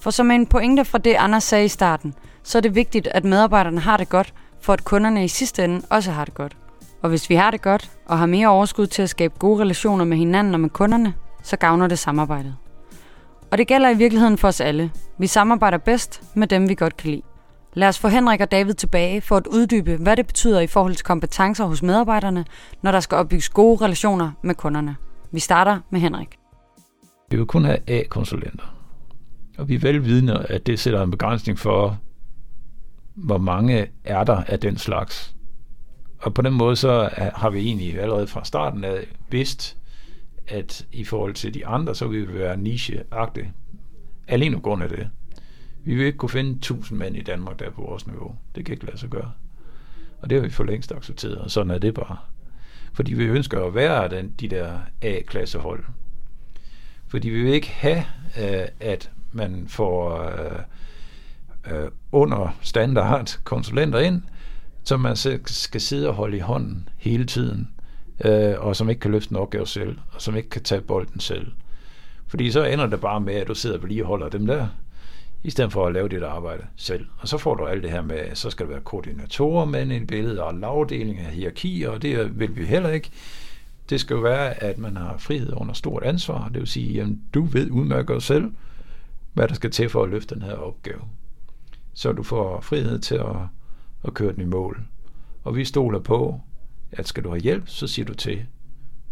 For 0.00 0.10
som 0.10 0.30
en 0.30 0.46
pointe 0.46 0.84
fra 0.84 0.98
det, 0.98 1.14
Anders 1.14 1.44
sagde 1.44 1.64
i 1.64 1.68
starten, 1.68 2.14
så 2.42 2.58
er 2.58 2.62
det 2.62 2.74
vigtigt, 2.74 3.06
at 3.06 3.24
medarbejderne 3.24 3.80
har 3.80 3.96
det 3.96 4.08
godt, 4.08 4.34
for 4.60 4.72
at 4.72 4.84
kunderne 4.84 5.24
i 5.24 5.28
sidste 5.28 5.64
ende 5.64 5.82
også 5.90 6.10
har 6.10 6.24
det 6.24 6.34
godt. 6.34 6.56
Og 7.02 7.08
hvis 7.08 7.30
vi 7.30 7.34
har 7.34 7.50
det 7.50 7.62
godt, 7.62 7.90
og 8.06 8.18
har 8.18 8.26
mere 8.26 8.48
overskud 8.48 8.86
til 8.86 9.02
at 9.02 9.10
skabe 9.10 9.34
gode 9.38 9.60
relationer 9.60 10.04
med 10.04 10.16
hinanden 10.16 10.54
og 10.54 10.60
med 10.60 10.70
kunderne, 10.70 11.14
så 11.42 11.56
gavner 11.56 11.86
det 11.86 11.98
samarbejdet. 11.98 12.56
Og 13.52 13.58
det 13.58 13.66
gælder 13.66 13.90
i 13.90 13.96
virkeligheden 13.96 14.38
for 14.38 14.48
os 14.48 14.60
alle. 14.60 14.90
Vi 15.18 15.26
samarbejder 15.26 15.78
bedst 15.78 16.22
med 16.34 16.46
dem, 16.46 16.68
vi 16.68 16.74
godt 16.74 16.96
kan 16.96 17.10
lide. 17.10 17.22
Lad 17.74 17.88
os 17.88 17.98
få 17.98 18.08
Henrik 18.08 18.40
og 18.40 18.50
David 18.50 18.74
tilbage 18.74 19.20
for 19.20 19.36
at 19.36 19.46
uddybe, 19.46 19.96
hvad 19.96 20.16
det 20.16 20.26
betyder 20.26 20.60
i 20.60 20.66
forhold 20.66 20.94
til 20.94 21.04
kompetencer 21.04 21.64
hos 21.64 21.82
medarbejderne, 21.82 22.44
når 22.82 22.92
der 22.92 23.00
skal 23.00 23.16
opbygges 23.16 23.48
gode 23.48 23.84
relationer 23.84 24.30
med 24.42 24.54
kunderne. 24.54 24.96
Vi 25.30 25.40
starter 25.40 25.80
med 25.90 26.00
Henrik. 26.00 26.28
Vi 27.30 27.36
vil 27.36 27.46
kun 27.46 27.64
have 27.64 27.78
A-konsulenter. 27.90 28.76
Og 29.58 29.68
vi 29.68 29.74
er 29.74 29.78
velvidende, 29.78 30.46
at 30.48 30.66
det 30.66 30.78
sætter 30.78 31.02
en 31.02 31.10
begrænsning 31.10 31.58
for, 31.58 31.98
hvor 33.14 33.38
mange 33.38 33.86
er 34.04 34.24
der 34.24 34.42
af 34.46 34.60
den 34.60 34.76
slags. 34.76 35.34
Og 36.18 36.34
på 36.34 36.42
den 36.42 36.52
måde 36.52 36.76
så 36.76 37.08
har 37.34 37.50
vi 37.50 37.60
egentlig 37.60 38.00
allerede 38.00 38.26
fra 38.26 38.44
starten 38.44 38.84
af 38.84 39.06
vidst, 39.30 39.76
at 40.50 40.86
i 40.92 41.04
forhold 41.04 41.34
til 41.34 41.54
de 41.54 41.66
andre, 41.66 41.94
så 41.94 42.06
vil 42.06 42.28
vi 42.28 42.38
være 42.38 42.56
nicheagtige. 42.56 43.52
Alene 44.28 44.56
på 44.56 44.62
grund 44.62 44.82
af 44.82 44.88
det. 44.88 45.10
Vi 45.84 45.94
vil 45.94 46.06
ikke 46.06 46.18
kunne 46.18 46.28
finde 46.28 46.50
1000 46.50 46.98
mænd 46.98 47.16
i 47.16 47.22
Danmark, 47.22 47.58
der 47.58 47.66
er 47.66 47.70
på 47.70 47.82
vores 47.82 48.06
niveau. 48.06 48.36
Det 48.54 48.64
kan 48.64 48.72
ikke 48.72 48.86
lade 48.86 48.98
sig 48.98 49.08
gøre. 49.08 49.32
Og 50.22 50.30
det 50.30 50.38
har 50.38 50.42
vi 50.42 50.50
for 50.50 50.64
længst 50.64 50.92
accepteret, 50.92 51.38
og 51.38 51.50
sådan 51.50 51.70
er 51.70 51.78
det 51.78 51.94
bare. 51.94 52.16
Fordi 52.92 53.14
vi 53.14 53.24
ønsker 53.24 53.64
at 53.64 53.74
være 53.74 54.08
den, 54.08 54.34
de 54.40 54.48
der 54.48 54.78
A-klassehold. 55.02 55.84
Fordi 57.06 57.28
vi 57.28 57.42
vil 57.42 57.52
ikke 57.52 57.70
have, 57.70 58.04
øh, 58.40 58.68
at 58.80 59.10
man 59.32 59.68
får 59.68 60.22
øh, 60.22 60.60
øh, 61.74 61.90
under 62.12 62.56
standard 62.62 63.40
konsulenter 63.44 63.98
ind, 63.98 64.22
som 64.84 65.00
man 65.00 65.16
skal 65.46 65.80
sidde 65.80 66.08
og 66.08 66.14
holde 66.14 66.36
i 66.36 66.40
hånden 66.40 66.88
hele 66.96 67.24
tiden 67.24 67.68
øh, 68.24 68.54
og 68.58 68.76
som 68.76 68.90
ikke 68.90 69.00
kan 69.00 69.10
løfte 69.10 69.32
en 69.32 69.36
opgave 69.36 69.66
selv, 69.66 69.98
og 70.12 70.22
som 70.22 70.36
ikke 70.36 70.50
kan 70.50 70.62
tage 70.62 70.80
bolden 70.80 71.20
selv. 71.20 71.52
Fordi 72.26 72.50
så 72.50 72.64
ender 72.64 72.86
det 72.86 73.00
bare 73.00 73.20
med, 73.20 73.34
at 73.34 73.48
du 73.48 73.54
sidder 73.54 73.78
og 73.78 73.88
lige 73.88 74.04
holder 74.04 74.28
dem 74.28 74.46
der, 74.46 74.66
i 75.42 75.50
stedet 75.50 75.72
for 75.72 75.86
at 75.86 75.92
lave 75.92 76.08
dit 76.08 76.22
arbejde 76.22 76.62
selv. 76.76 77.06
Og 77.18 77.28
så 77.28 77.38
får 77.38 77.54
du 77.54 77.66
alt 77.66 77.82
det 77.82 77.90
her 77.90 78.02
med, 78.02 78.34
så 78.34 78.50
skal 78.50 78.66
der 78.66 78.72
være 78.72 78.80
koordinatorer 78.80 79.64
med 79.64 79.90
i 79.90 80.04
billede, 80.04 80.42
og 80.42 80.54
lavdeling 80.54 81.18
af 81.18 81.24
hierarkier, 81.24 81.88
og 81.88 82.02
det 82.02 82.38
vil 82.40 82.56
vi 82.56 82.64
heller 82.64 82.90
ikke. 82.90 83.10
Det 83.90 84.00
skal 84.00 84.14
jo 84.14 84.20
være, 84.20 84.62
at 84.62 84.78
man 84.78 84.96
har 84.96 85.18
frihed 85.18 85.52
under 85.56 85.74
stort 85.74 86.02
ansvar. 86.02 86.48
Det 86.48 86.60
vil 86.60 86.66
sige, 86.66 87.00
at 87.00 87.08
du 87.34 87.44
ved 87.44 87.70
udmærket 87.70 88.22
selv, 88.22 88.52
hvad 89.32 89.48
der 89.48 89.54
skal 89.54 89.70
til 89.70 89.88
for 89.88 90.02
at 90.02 90.08
løfte 90.08 90.34
den 90.34 90.42
her 90.42 90.54
opgave. 90.54 91.00
Så 91.94 92.12
du 92.12 92.22
får 92.22 92.60
frihed 92.60 92.98
til 92.98 93.14
at, 93.14 93.36
at 94.04 94.14
køre 94.14 94.32
den 94.32 94.42
i 94.42 94.44
mål. 94.44 94.82
Og 95.44 95.56
vi 95.56 95.64
stoler 95.64 95.98
på, 95.98 96.40
at 96.92 97.08
skal 97.08 97.24
du 97.24 97.28
have 97.28 97.40
hjælp, 97.40 97.68
så 97.68 97.86
siger 97.86 98.06
du 98.06 98.14
til. 98.14 98.46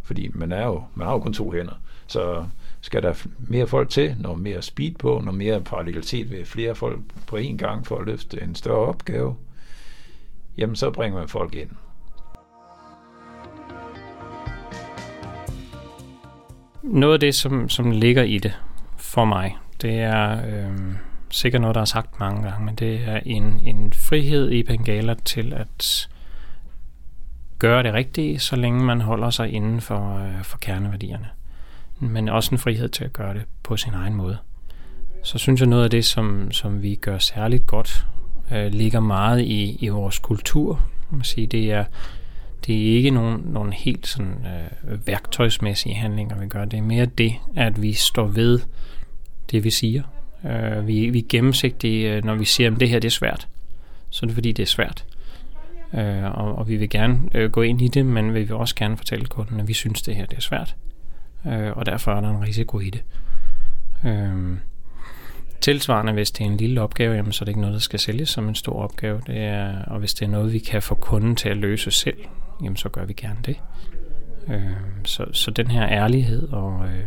Fordi 0.02 0.30
man 0.34 0.52
er 0.52 0.66
jo, 0.66 0.82
man 0.94 1.06
har 1.06 1.14
jo 1.14 1.20
kun 1.20 1.32
to 1.32 1.52
hænder. 1.52 1.80
Så 2.06 2.46
skal 2.80 3.02
der 3.02 3.26
mere 3.38 3.66
folk 3.66 3.90
til, 3.90 4.16
noget 4.18 4.40
mere 4.40 4.62
speed 4.62 4.92
på, 4.92 5.20
noget 5.24 5.38
mere 5.38 5.60
parallelitet 5.60 6.30
ved 6.30 6.44
flere 6.44 6.74
folk 6.74 7.00
på 7.26 7.36
én 7.36 7.56
gang 7.56 7.86
for 7.86 7.98
at 7.98 8.06
løfte 8.06 8.42
en 8.42 8.54
større 8.54 8.86
opgave, 8.86 9.36
jamen 10.58 10.76
så 10.76 10.90
bringer 10.90 11.18
man 11.18 11.28
folk 11.28 11.54
ind. 11.54 11.70
Noget 16.82 17.14
af 17.14 17.20
det, 17.20 17.34
som, 17.34 17.68
som 17.68 17.90
ligger 17.90 18.22
i 18.22 18.38
det 18.38 18.58
for 18.96 19.24
mig, 19.24 19.56
det 19.82 19.98
er 20.00 20.46
øh, 20.46 20.78
sikkert 21.30 21.60
noget, 21.60 21.74
der 21.74 21.80
er 21.80 21.84
sagt 21.84 22.20
mange 22.20 22.42
gange, 22.42 22.64
men 22.64 22.74
det 22.74 23.00
er 23.06 23.20
en, 23.26 23.60
en 23.64 23.92
frihed 23.92 24.50
i 24.50 24.62
Bengala 24.62 25.14
til 25.24 25.52
at 25.52 26.08
gøre 27.58 27.82
det 27.82 27.94
rigtige, 27.94 28.38
så 28.38 28.56
længe 28.56 28.84
man 28.84 29.00
holder 29.00 29.30
sig 29.30 29.52
inden 29.52 29.80
for, 29.80 30.18
øh, 30.18 30.42
for 30.42 30.58
kerneværdierne. 30.58 31.28
men 32.00 32.28
også 32.28 32.54
en 32.54 32.58
frihed 32.58 32.88
til 32.88 33.04
at 33.04 33.12
gøre 33.12 33.34
det 33.34 33.42
på 33.62 33.76
sin 33.76 33.94
egen 33.94 34.14
måde. 34.14 34.38
Så 35.22 35.38
synes 35.38 35.60
jeg 35.60 35.68
noget 35.68 35.84
af 35.84 35.90
det, 35.90 36.04
som, 36.04 36.52
som 36.52 36.82
vi 36.82 36.94
gør 36.94 37.18
særligt 37.18 37.66
godt, 37.66 38.06
øh, 38.52 38.72
ligger 38.72 39.00
meget 39.00 39.40
i, 39.40 39.76
i 39.80 39.88
vores 39.88 40.18
kultur. 40.18 40.82
Man 41.10 41.24
sige, 41.24 41.46
det 41.46 41.72
er 41.72 41.84
det 42.66 42.76
er 42.76 42.96
ikke 42.96 43.10
nogen, 43.10 43.40
nogen 43.44 43.72
helt 43.72 44.06
sådan, 44.06 44.46
øh, 44.88 45.06
værktøjsmæssige 45.06 45.94
handlinger, 45.94 46.38
vi 46.40 46.46
gør. 46.46 46.64
Det 46.64 46.78
er 46.78 46.82
mere 46.82 47.06
det, 47.06 47.32
at 47.56 47.82
vi 47.82 47.92
står 47.92 48.26
ved 48.26 48.60
det, 49.50 49.64
vi 49.64 49.70
siger. 49.70 50.02
Øh, 50.44 50.86
vi, 50.86 51.10
vi 51.10 51.18
er 51.18 51.28
gennemsigtige, 51.28 52.14
øh, 52.14 52.24
når 52.24 52.34
vi 52.34 52.44
siger, 52.44 52.70
at 52.70 52.80
det 52.80 52.88
her 52.88 52.98
det 52.98 53.08
er 53.08 53.12
svært. 53.12 53.48
Så 54.10 54.20
er 54.24 54.26
det 54.26 54.34
fordi, 54.34 54.52
det 54.52 54.62
er 54.62 54.66
svært. 54.66 55.04
Øh, 55.94 56.24
og, 56.24 56.58
og 56.58 56.68
vi 56.68 56.76
vil 56.76 56.90
gerne 56.90 57.20
øh, 57.34 57.50
gå 57.50 57.62
ind 57.62 57.82
i 57.82 57.88
det, 57.88 58.06
men 58.06 58.34
vi 58.34 58.42
vil 58.42 58.52
også 58.52 58.74
gerne 58.74 58.96
fortælle 58.96 59.26
kunden, 59.26 59.60
at 59.60 59.68
vi 59.68 59.72
synes, 59.72 60.02
det 60.02 60.16
her 60.16 60.26
det 60.26 60.36
er 60.36 60.40
svært. 60.40 60.76
Øh, 61.46 61.76
og 61.76 61.86
derfor 61.86 62.12
er 62.12 62.20
der 62.20 62.30
en 62.30 62.42
risiko 62.42 62.80
i 62.80 62.90
det. 62.90 63.02
Øh, 64.04 64.58
Tilsvarende, 65.60 66.12
hvis 66.12 66.30
det 66.30 66.44
er 66.46 66.50
en 66.50 66.56
lille 66.56 66.80
opgave, 66.80 67.14
jamen, 67.14 67.32
så 67.32 67.42
er 67.42 67.44
det 67.44 67.50
ikke 67.50 67.60
noget, 67.60 67.74
der 67.74 67.80
skal 67.80 67.98
sælges 67.98 68.28
som 68.28 68.48
en 68.48 68.54
stor 68.54 68.82
opgave. 68.82 69.20
Det 69.26 69.38
er, 69.38 69.84
og 69.84 69.98
hvis 69.98 70.14
det 70.14 70.26
er 70.26 70.30
noget, 70.30 70.52
vi 70.52 70.58
kan 70.58 70.82
få 70.82 70.94
kunden 70.94 71.36
til 71.36 71.48
at 71.48 71.56
løse 71.56 71.90
selv, 71.90 72.18
jamen, 72.62 72.76
så 72.76 72.88
gør 72.88 73.04
vi 73.04 73.12
gerne 73.12 73.38
det. 73.46 73.56
Øh, 74.48 74.72
så, 75.04 75.26
så 75.32 75.50
den 75.50 75.66
her 75.66 75.88
ærlighed 75.88 76.48
og, 76.48 76.84
øh, 76.84 77.04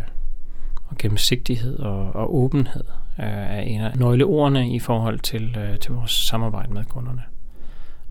og 0.87 0.97
gennemsigtighed 0.97 1.79
og, 1.79 2.15
og 2.15 2.35
åbenhed 2.35 2.83
øh, 3.19 3.25
er 3.25 3.59
en 3.59 3.81
af 3.81 3.97
nøgleordene 3.97 4.75
i 4.75 4.79
forhold 4.79 5.19
til, 5.19 5.57
øh, 5.57 5.79
til 5.79 5.93
vores 5.93 6.11
samarbejde 6.11 6.73
med 6.73 6.85
kunderne. 6.85 7.21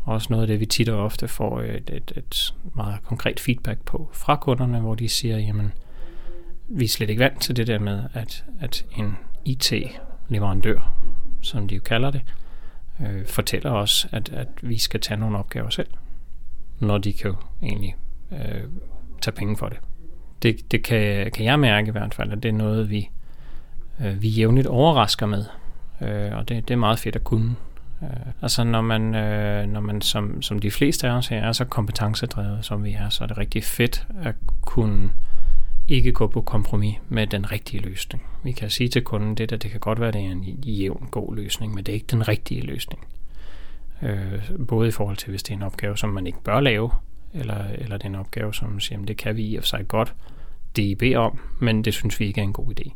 Også 0.05 0.27
noget 0.31 0.43
af 0.43 0.47
det, 0.47 0.61
vi 0.61 0.67
tit 0.67 0.89
og 0.89 1.05
ofte 1.05 1.29
får 1.29 1.61
et, 1.61 1.91
et, 1.93 2.13
et 2.17 2.55
meget 2.75 3.03
konkret 3.03 3.41
feedback 3.41 3.85
på 3.85 4.11
fra 4.13 4.37
kunderne, 4.37 4.81
hvor 4.81 4.95
de 4.95 5.09
siger, 5.09 5.39
jamen, 5.39 5.73
vi 6.69 6.85
er 6.85 6.89
slet 6.89 7.11
ikke 7.11 7.21
vant 7.21 7.41
til 7.41 7.57
det 7.57 7.67
der 7.67 7.79
med, 7.79 8.03
at, 8.13 8.45
at 8.61 8.87
en 8.97 9.17
IT 9.45 9.73
leverandør, 10.29 10.95
som 11.43 11.69
de 11.69 11.75
jo 11.75 11.81
kalder 11.81 12.11
det, 12.11 12.23
øh, 13.01 13.27
fortæller 13.27 13.71
os, 13.71 14.07
at, 14.13 14.29
at 14.29 14.49
vi 14.63 14.79
skal 14.79 15.01
tage 15.01 15.21
nogle 15.21 15.39
opgaver 15.39 15.71
selv, 15.71 15.89
når 16.79 16.99
de 16.99 17.13
kan 17.13 17.31
jo 17.31 17.37
egentlig 17.63 17.97
øh, 18.33 18.63
tage 19.21 19.35
penge 19.35 19.57
for 19.57 19.69
det. 19.69 19.79
Det, 20.43 20.71
det 20.71 20.85
kan, 20.85 21.31
kan 21.31 21.45
jeg 21.45 21.61
mærke 21.61 21.89
i 21.89 21.91
hvert 21.91 22.15
fald, 22.15 22.33
at 22.33 22.43
det 22.43 22.49
er 22.49 22.53
noget, 22.53 22.91
vi, 22.91 23.11
øh, 24.01 24.23
vi 24.23 24.29
jævnligt 24.29 24.67
overrasker 24.67 25.27
med, 25.27 25.45
øh, 26.01 26.37
og 26.37 26.49
det, 26.49 26.69
det 26.69 26.75
er 26.75 26.79
meget 26.79 26.99
fedt 26.99 27.17
at 27.17 27.25
kunne. 27.25 27.57
Øh, 28.03 28.33
altså 28.43 28.65
når 28.65 28.81
man, 28.81 29.15
øh, 29.15 29.67
når 29.67 29.81
man 29.81 30.01
som, 30.01 30.43
som 30.43 30.59
de 30.59 30.71
fleste 30.71 31.09
af 31.09 31.13
os 31.13 31.29
her 31.29 31.43
er 31.43 31.53
så 31.53 31.65
kompetencedrevet, 31.65 32.65
som 32.65 32.85
vi 32.85 32.93
er, 32.93 33.09
så 33.09 33.25
er 33.25 33.29
det 33.29 33.39
rigtig 33.39 33.65
fedt 33.65 34.07
at 34.23 34.35
kunne 34.61 35.11
ikke 35.89 36.13
gå 36.13 36.27
på 36.27 36.41
kompromis 36.41 36.97
med 37.09 37.27
den 37.27 37.53
rigtige 37.53 37.83
løsning. 37.83 38.23
Vi 38.43 38.53
kan 38.53 38.71
sige 38.71 38.89
til 38.89 39.03
kunden, 39.03 39.35
det 39.35 39.51
der, 39.51 39.57
det 39.57 39.71
kan 39.71 39.81
godt 39.81 40.01
være, 40.01 40.13
det 40.13 40.21
er 40.21 40.31
en 40.31 40.45
jævn 40.45 41.09
god 41.11 41.37
løsning, 41.37 41.75
men 41.75 41.85
det 41.85 41.93
er 41.93 41.95
ikke 41.95 42.07
den 42.11 42.29
rigtige 42.29 42.61
løsning. 42.61 43.05
Øh, 44.03 44.51
både 44.69 44.89
i 44.89 44.91
forhold 44.91 45.17
til, 45.17 45.31
hvis 45.31 45.43
det 45.43 45.53
er 45.53 45.57
en 45.57 45.63
opgave, 45.63 45.97
som 45.97 46.09
man 46.09 46.27
ikke 46.27 46.43
bør 46.43 46.61
lave, 46.61 46.91
eller, 47.35 47.65
eller 47.79 47.97
det 47.97 48.05
er 48.05 48.09
en 48.09 48.15
opgave, 48.15 48.55
som 48.55 48.81
siger, 48.81 49.05
det 49.05 49.17
kan 49.17 49.37
vi 49.37 49.43
i 49.43 49.57
og 49.57 49.63
for 49.63 49.67
sig 49.67 49.89
godt, 49.89 50.15
det 50.77 50.83
I 50.83 50.95
beder 50.95 51.19
om, 51.19 51.39
men 51.61 51.85
det 51.85 51.95
synes 51.95 52.21
vi 52.21 52.27
ikke 52.27 52.41
er 52.41 52.45
en 52.45 52.53
god 52.53 52.81
idé. 52.81 52.93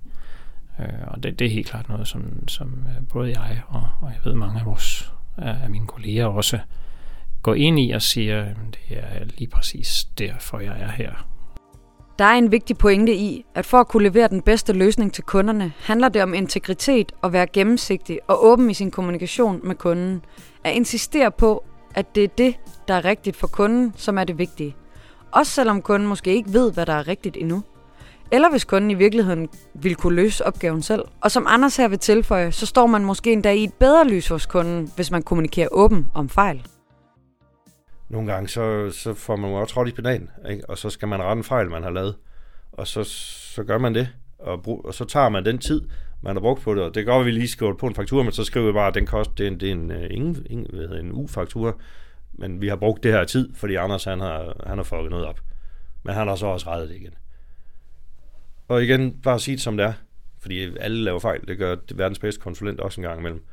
Øh, 0.81 0.87
og 1.07 1.23
det, 1.23 1.39
det 1.39 1.47
er 1.47 1.51
helt 1.51 1.67
klart 1.67 1.89
noget, 1.89 2.09
som, 2.09 2.49
som 2.49 2.85
øh, 2.89 3.09
både 3.13 3.41
jeg 3.41 3.63
og, 3.69 3.89
og 4.01 4.09
jeg 4.09 4.21
ved 4.25 4.35
mange 4.35 4.61
af, 4.61 4.67
vores, 4.67 5.13
af 5.37 5.71
mine 5.71 5.87
kolleger 5.87 6.27
også 6.27 6.59
går 7.43 7.55
ind 7.55 7.81
i 7.81 7.91
og 7.91 8.03
siger, 8.03 8.45
det 8.45 8.99
er 8.99 9.25
lige 9.25 9.49
præcis 9.49 10.05
derfor, 10.05 10.61
jeg 10.61 10.81
er 10.81 10.91
her 10.91 11.27
der 12.19 12.25
er 12.25 12.35
en 12.35 12.53
vigtig 12.53 12.79
pointe 12.79 13.15
i, 13.15 13.45
at 13.55 13.67
for 13.67 13.79
at 13.79 13.89
kunne 13.89 14.03
levere 14.03 14.29
den 14.29 14.43
bedste 14.43 14.73
løsning 14.73 15.13
til 15.13 15.25
kunderne, 15.25 15.73
handler 15.79 16.09
det 16.09 16.23
om 16.23 16.35
integritet 16.35 17.13
og 17.23 17.33
være 17.33 17.47
gennemsigtig 17.47 18.21
og 18.29 18.45
åben 18.45 18.71
i 18.71 18.75
sin 18.75 18.91
kommunikation 18.91 19.61
med 19.65 19.75
kunden. 19.75 20.23
At 20.65 20.75
insistere 20.75 21.31
på, 21.31 21.65
at 21.95 22.15
det 22.15 22.25
er 22.25 22.29
det, 22.29 22.57
der 22.89 22.95
er 22.95 23.05
rigtigt 23.05 23.37
for 23.37 23.47
kunden, 23.47 23.93
som 23.97 24.19
er 24.19 24.25
det 24.25 24.39
vigtige. 24.39 24.77
Også 25.33 25.53
selvom 25.53 25.83
kunden 25.83 26.09
måske 26.09 26.35
ikke 26.35 26.53
ved, 26.53 26.73
hvad 26.73 26.87
der 26.87 26.93
er 26.93 27.09
rigtigt 27.09 27.37
endnu. 27.37 27.63
Eller 28.35 28.51
hvis 28.51 28.65
kunden 28.65 28.91
i 28.91 28.95
virkeligheden 28.95 29.49
vil 29.75 29.95
kunne 29.95 30.17
løse 30.17 30.47
opgaven 30.47 30.83
selv. 30.83 31.03
Og 31.21 31.31
som 31.31 31.47
Anders 31.49 31.77
her 31.77 31.89
vil 31.89 31.99
tilføje, 31.99 32.53
så 32.53 32.67
står 32.67 32.87
man 32.87 33.05
måske 33.05 33.33
endda 33.33 33.53
i 33.53 33.65
et 33.65 33.75
bedre 33.75 34.09
lys 34.09 34.29
hos 34.29 34.47
kunden, 34.47 34.91
hvis 34.97 35.11
man 35.11 35.23
kommunikerer 35.23 35.69
åben 35.73 36.07
om 36.15 36.29
fejl 36.29 36.63
nogle 38.09 38.33
gange, 38.33 38.49
så, 38.49 38.91
så 38.91 39.15
får 39.15 39.37
man 39.37 39.51
jo 39.51 39.57
også 39.57 39.75
trådt 39.75 39.89
i 39.89 39.93
pedalen, 39.93 40.31
ikke? 40.51 40.71
og 40.71 40.79
så 40.79 40.91
skal 40.91 41.09
man 41.09 41.23
rette 41.23 41.39
en 41.39 41.45
fejl, 41.45 41.71
man 41.71 41.83
har 41.83 41.91
lavet. 41.91 42.17
Og 42.73 42.87
så, 42.87 43.05
så 43.55 43.65
gør 43.65 43.79
man 43.79 43.95
det, 43.95 44.09
og, 44.39 44.63
brug, 44.63 44.85
og 44.85 44.95
så 44.95 45.05
tager 45.05 45.29
man 45.29 45.45
den 45.45 45.59
tid, 45.59 45.83
man 46.23 46.37
har 46.37 46.41
brugt 46.41 46.63
på 46.63 46.75
det, 46.75 46.83
og 46.83 46.95
det 46.95 47.07
går, 47.07 47.23
vi 47.23 47.31
lige 47.31 47.49
skriver 47.49 47.75
på 47.75 47.87
en 47.87 47.95
faktura, 47.95 48.23
men 48.23 48.33
så 48.33 48.45
skriver 48.45 48.67
vi 48.67 48.73
bare, 48.73 48.89
at 48.89 48.95
den 48.95 49.07
kost, 49.07 49.39
det 49.39 49.47
er 49.47 49.51
en, 49.51 49.61
det 49.61 49.69
er 49.69 49.73
en, 49.73 49.91
øh, 49.91 50.07
ingen, 50.11 50.47
ingen, 50.51 50.67
hvad 50.73 50.81
hedder, 50.81 51.01
en 51.01 51.13
U-faktura, 51.13 51.73
men 52.33 52.61
vi 52.61 52.69
har 52.69 52.77
brugt 52.77 53.03
det 53.03 53.13
her 53.13 53.25
tid, 53.25 53.55
fordi 53.55 53.75
Anders 53.75 54.05
han 54.05 54.21
har, 54.21 54.63
han 54.67 54.79
har 54.79 54.85
fucket 54.85 55.11
noget 55.11 55.27
op. 55.27 55.41
Men 56.03 56.15
han 56.15 56.29
har 56.29 56.37
så 56.37 56.47
også 56.47 56.71
rettet 56.71 56.89
det 56.89 56.97
igen. 56.97 57.15
Og 58.69 58.83
igen, 58.83 59.21
bare 59.23 59.41
sige 59.41 59.57
det 59.57 59.63
som 59.63 59.77
det 59.77 59.87
er, 59.87 59.93
fordi 60.39 60.77
alle 60.81 61.05
laver 61.05 61.19
fejl, 61.19 61.49
det 61.49 61.59
gør 61.59 61.77
verdens 61.95 62.19
bedste 62.19 62.41
konsulent 62.41 62.81
også 62.81 63.01
en 63.01 63.03
gang 63.03 63.19
imellem. 63.21 63.45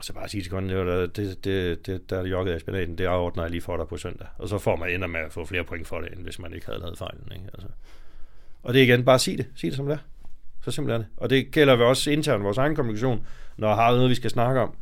Så 0.00 0.12
bare 0.12 0.28
sige 0.28 0.42
til 0.42 0.50
kunden, 0.50 0.86
det, 0.86 1.16
det, 1.16 1.44
det, 1.44 1.86
det, 1.86 2.10
der 2.10 2.18
er 2.18 2.26
jogget 2.26 2.52
af 2.52 2.60
spinaten, 2.60 2.98
det 2.98 3.04
afordner 3.04 3.42
jeg 3.42 3.50
lige 3.50 3.60
for 3.60 3.76
dig 3.76 3.88
på 3.88 3.96
søndag. 3.96 4.26
Og 4.38 4.48
så 4.48 4.58
får 4.58 4.76
man 4.76 4.90
ender 4.90 5.06
med 5.06 5.20
at 5.20 5.32
få 5.32 5.44
flere 5.44 5.64
point 5.64 5.86
for 5.86 6.00
det, 6.00 6.12
end 6.12 6.22
hvis 6.22 6.38
man 6.38 6.52
ikke 6.52 6.66
havde 6.66 6.80
lavet 6.80 6.98
fejlen. 6.98 7.32
Ikke? 7.32 7.44
Altså. 7.54 7.68
Og 8.62 8.74
det 8.74 8.80
er 8.80 8.84
igen, 8.84 9.04
bare 9.04 9.18
sig 9.18 9.38
det. 9.38 9.46
Sig 9.54 9.70
det 9.70 9.76
som 9.76 9.86
det 9.86 9.94
er. 9.94 9.98
Så 10.64 10.70
simpelt 10.70 10.94
er 10.94 10.98
det. 10.98 11.06
Og 11.16 11.30
det 11.30 11.50
gælder 11.50 11.76
vi 11.76 11.82
også 11.82 12.10
internt 12.10 12.44
vores 12.44 12.58
egen 12.58 12.74
kommunikation. 12.74 13.26
Når 13.56 13.74
har 13.74 13.94
noget, 13.94 14.10
vi 14.10 14.14
skal 14.14 14.30
snakke 14.30 14.60
om, 14.60 14.76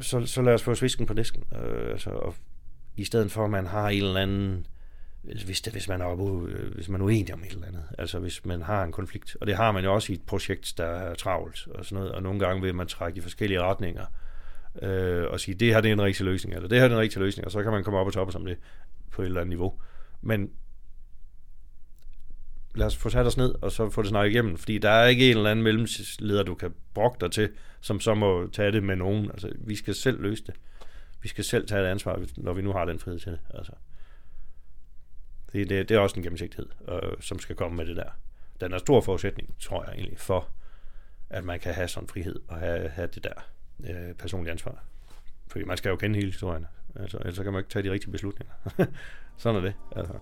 så, 0.00 0.26
så 0.26 0.42
lad 0.42 0.54
os 0.54 0.62
få 0.62 0.74
svisken 0.74 1.06
på 1.06 1.14
disken. 1.14 1.44
Øh, 1.62 1.90
altså, 1.90 2.10
og 2.10 2.34
I 2.96 3.04
stedet 3.04 3.32
for, 3.32 3.44
at 3.44 3.50
man 3.50 3.66
har 3.66 3.88
en 3.88 4.02
eller 4.02 4.20
anden 4.20 4.66
hvis, 5.44 5.60
det, 5.60 5.72
hvis, 5.72 5.88
man 5.88 6.00
er 6.00 6.44
øh, 6.46 6.74
hvis 6.74 6.88
man 6.88 7.00
er 7.00 7.04
uenig 7.04 7.34
om 7.34 7.40
et 7.40 7.52
eller 7.52 7.66
andet. 7.66 7.84
Altså 7.98 8.18
hvis 8.18 8.44
man 8.44 8.62
har 8.62 8.84
en 8.84 8.92
konflikt. 8.92 9.36
Og 9.40 9.46
det 9.46 9.56
har 9.56 9.72
man 9.72 9.84
jo 9.84 9.94
også 9.94 10.12
i 10.12 10.16
et 10.16 10.22
projekt, 10.22 10.74
der 10.76 10.84
er 10.84 11.14
travlt 11.14 11.68
og 11.74 11.84
sådan 11.84 11.96
noget. 11.96 12.12
Og 12.12 12.22
nogle 12.22 12.40
gange 12.40 12.62
vil 12.62 12.74
man 12.74 12.86
trække 12.86 13.18
i 13.18 13.20
forskellige 13.20 13.62
retninger 13.62 14.06
øh, 14.82 15.24
og 15.30 15.40
sige, 15.40 15.54
det 15.54 15.74
her 15.74 15.80
det 15.80 15.88
er 15.88 15.92
en 15.92 16.02
rigtig 16.02 16.24
løsning, 16.24 16.54
eller 16.54 16.68
det 16.68 16.78
her 16.78 16.84
er 16.84 16.90
en 16.90 16.98
rigtig 16.98 17.20
løsning, 17.20 17.46
og 17.46 17.52
så 17.52 17.62
kan 17.62 17.72
man 17.72 17.84
komme 17.84 18.00
op 18.00 18.06
og 18.06 18.12
toppe 18.12 18.32
som 18.32 18.44
det 18.46 18.58
på 19.10 19.22
et 19.22 19.26
eller 19.26 19.40
andet 19.40 19.48
niveau. 19.48 19.80
Men 20.22 20.50
lad 22.74 22.86
os 22.86 22.96
få 22.96 23.08
sat 23.08 23.26
os 23.26 23.36
ned, 23.36 23.54
og 23.62 23.72
så 23.72 23.90
få 23.90 24.02
det 24.02 24.08
snakket 24.08 24.30
igennem, 24.30 24.56
fordi 24.56 24.78
der 24.78 24.90
er 24.90 25.06
ikke 25.06 25.30
en 25.30 25.36
eller 25.36 25.50
anden 25.50 25.62
mellemleder, 25.62 26.42
du 26.42 26.54
kan 26.54 26.74
brokke 26.94 27.16
dig 27.20 27.30
til, 27.30 27.50
som 27.80 28.00
så 28.00 28.14
må 28.14 28.48
tage 28.52 28.72
det 28.72 28.82
med 28.82 28.96
nogen. 28.96 29.30
Altså, 29.30 29.52
vi 29.60 29.76
skal 29.76 29.94
selv 29.94 30.22
løse 30.22 30.44
det. 30.46 30.54
Vi 31.22 31.28
skal 31.28 31.44
selv 31.44 31.68
tage 31.68 31.82
et 31.82 31.86
ansvar, 31.86 32.20
når 32.36 32.52
vi 32.52 32.62
nu 32.62 32.72
har 32.72 32.84
den 32.84 32.98
frihed 32.98 33.18
til 33.18 33.32
det. 33.32 33.40
Altså. 33.54 33.72
Det, 35.52 35.70
det, 35.70 35.88
det 35.88 35.94
er 35.94 35.98
også 35.98 36.16
en 36.16 36.22
gennemsigtighed, 36.22 36.66
øh, 36.88 37.12
som 37.20 37.38
skal 37.38 37.56
komme 37.56 37.76
med 37.76 37.86
det 37.86 37.96
der. 37.96 38.10
Den 38.60 38.72
er 38.72 38.78
stor 38.78 39.00
forudsætning, 39.00 39.54
tror 39.60 39.84
jeg 39.84 39.94
egentlig, 39.94 40.18
for 40.18 40.48
at 41.30 41.44
man 41.44 41.60
kan 41.60 41.74
have 41.74 41.88
sådan 41.88 42.08
frihed 42.08 42.40
og 42.48 42.56
have, 42.56 42.88
have 42.88 43.08
det 43.14 43.24
der 43.24 43.46
øh, 43.84 44.14
personlige 44.14 44.52
ansvar. 44.52 44.84
Fordi 45.48 45.64
man 45.64 45.76
skal 45.76 45.88
jo 45.90 45.96
kende 45.96 46.16
hele 46.16 46.30
historien. 46.30 46.66
Altså, 46.96 47.18
ellers 47.18 47.38
kan 47.38 47.52
man 47.52 47.60
ikke 47.60 47.70
tage 47.70 47.82
de 47.82 47.90
rigtige 47.90 48.10
beslutninger. 48.10 48.54
Sådan 49.36 49.56
er 49.56 49.60
det. 49.60 49.74
Altså. 49.96 50.14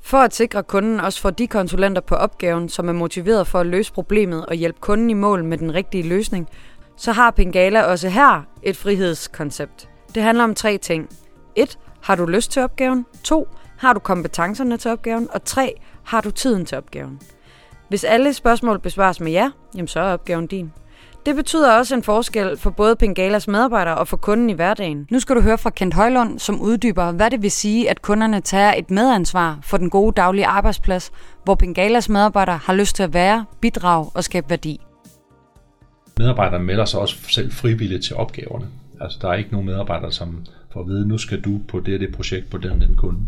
For 0.00 0.18
at 0.18 0.34
sikre 0.34 0.62
kunden 0.62 1.00
også 1.00 1.20
får 1.20 1.30
de 1.30 1.46
konsulenter 1.46 2.02
på 2.02 2.14
opgaven, 2.14 2.68
som 2.68 2.88
er 2.88 2.92
motiveret 2.92 3.46
for 3.46 3.60
at 3.60 3.66
løse 3.66 3.92
problemet 3.92 4.46
og 4.46 4.54
hjælpe 4.54 4.80
kunden 4.80 5.10
i 5.10 5.14
mål 5.14 5.44
med 5.44 5.58
den 5.58 5.74
rigtige 5.74 6.08
løsning, 6.08 6.48
så 6.96 7.12
har 7.12 7.30
Pengala 7.30 7.82
også 7.82 8.08
her 8.08 8.42
et 8.62 8.76
frihedskoncept. 8.76 9.88
Det 10.14 10.22
handler 10.22 10.44
om 10.44 10.54
tre 10.54 10.78
ting. 10.78 11.08
1. 11.56 11.78
Har 12.02 12.14
du 12.16 12.26
lyst 12.26 12.50
til 12.50 12.62
opgaven? 12.62 13.06
2. 13.24 13.48
Har 13.84 13.92
du 13.92 14.00
kompetencerne 14.00 14.76
til 14.76 14.90
opgaven? 14.90 15.28
Og 15.32 15.44
tre, 15.44 15.80
Har 16.04 16.20
du 16.20 16.30
tiden 16.30 16.66
til 16.66 16.78
opgaven? 16.78 17.20
Hvis 17.88 18.04
alle 18.04 18.32
spørgsmål 18.32 18.78
besvares 18.78 19.20
med 19.20 19.32
ja, 19.32 19.50
jamen 19.74 19.88
så 19.88 20.00
er 20.00 20.12
opgaven 20.12 20.46
din. 20.46 20.72
Det 21.26 21.36
betyder 21.36 21.72
også 21.72 21.94
en 21.94 22.02
forskel 22.02 22.56
for 22.56 22.70
både 22.70 22.96
Pengalas 22.96 23.48
medarbejdere 23.48 23.98
og 23.98 24.08
for 24.08 24.16
kunden 24.16 24.50
i 24.50 24.52
hverdagen. 24.52 25.06
Nu 25.10 25.20
skal 25.20 25.36
du 25.36 25.40
høre 25.40 25.58
fra 25.58 25.70
Kent 25.70 25.94
Højlund, 25.94 26.38
som 26.38 26.60
uddyber, 26.60 27.12
hvad 27.12 27.30
det 27.30 27.42
vil 27.42 27.50
sige, 27.50 27.90
at 27.90 28.02
kunderne 28.02 28.40
tager 28.40 28.74
et 28.74 28.90
medansvar 28.90 29.58
for 29.62 29.76
den 29.76 29.90
gode 29.90 30.12
daglige 30.12 30.46
arbejdsplads, 30.46 31.12
hvor 31.44 31.54
Pengalas 31.54 32.08
medarbejdere 32.08 32.56
har 32.56 32.74
lyst 32.74 32.96
til 32.96 33.02
at 33.02 33.14
være, 33.14 33.44
bidrage 33.60 34.10
og 34.14 34.24
skabe 34.24 34.50
værdi. 34.50 34.80
Medarbejderne 36.18 36.64
melder 36.64 36.84
sig 36.84 37.00
også 37.00 37.16
selv 37.28 37.52
frivilligt 37.52 38.04
til 38.04 38.16
opgaverne. 38.16 38.66
Altså 39.00 39.18
der 39.22 39.28
er 39.28 39.34
ikke 39.34 39.50
nogen 39.52 39.66
medarbejdere, 39.66 40.12
som 40.12 40.46
får 40.72 40.80
at 40.80 40.86
vide, 40.86 41.08
nu 41.08 41.18
skal 41.18 41.40
du 41.40 41.60
på 41.68 41.80
det 41.80 42.00
det 42.00 42.14
projekt 42.14 42.50
på 42.50 42.58
den 42.58 42.80
den 42.80 42.96
kunde. 42.96 43.20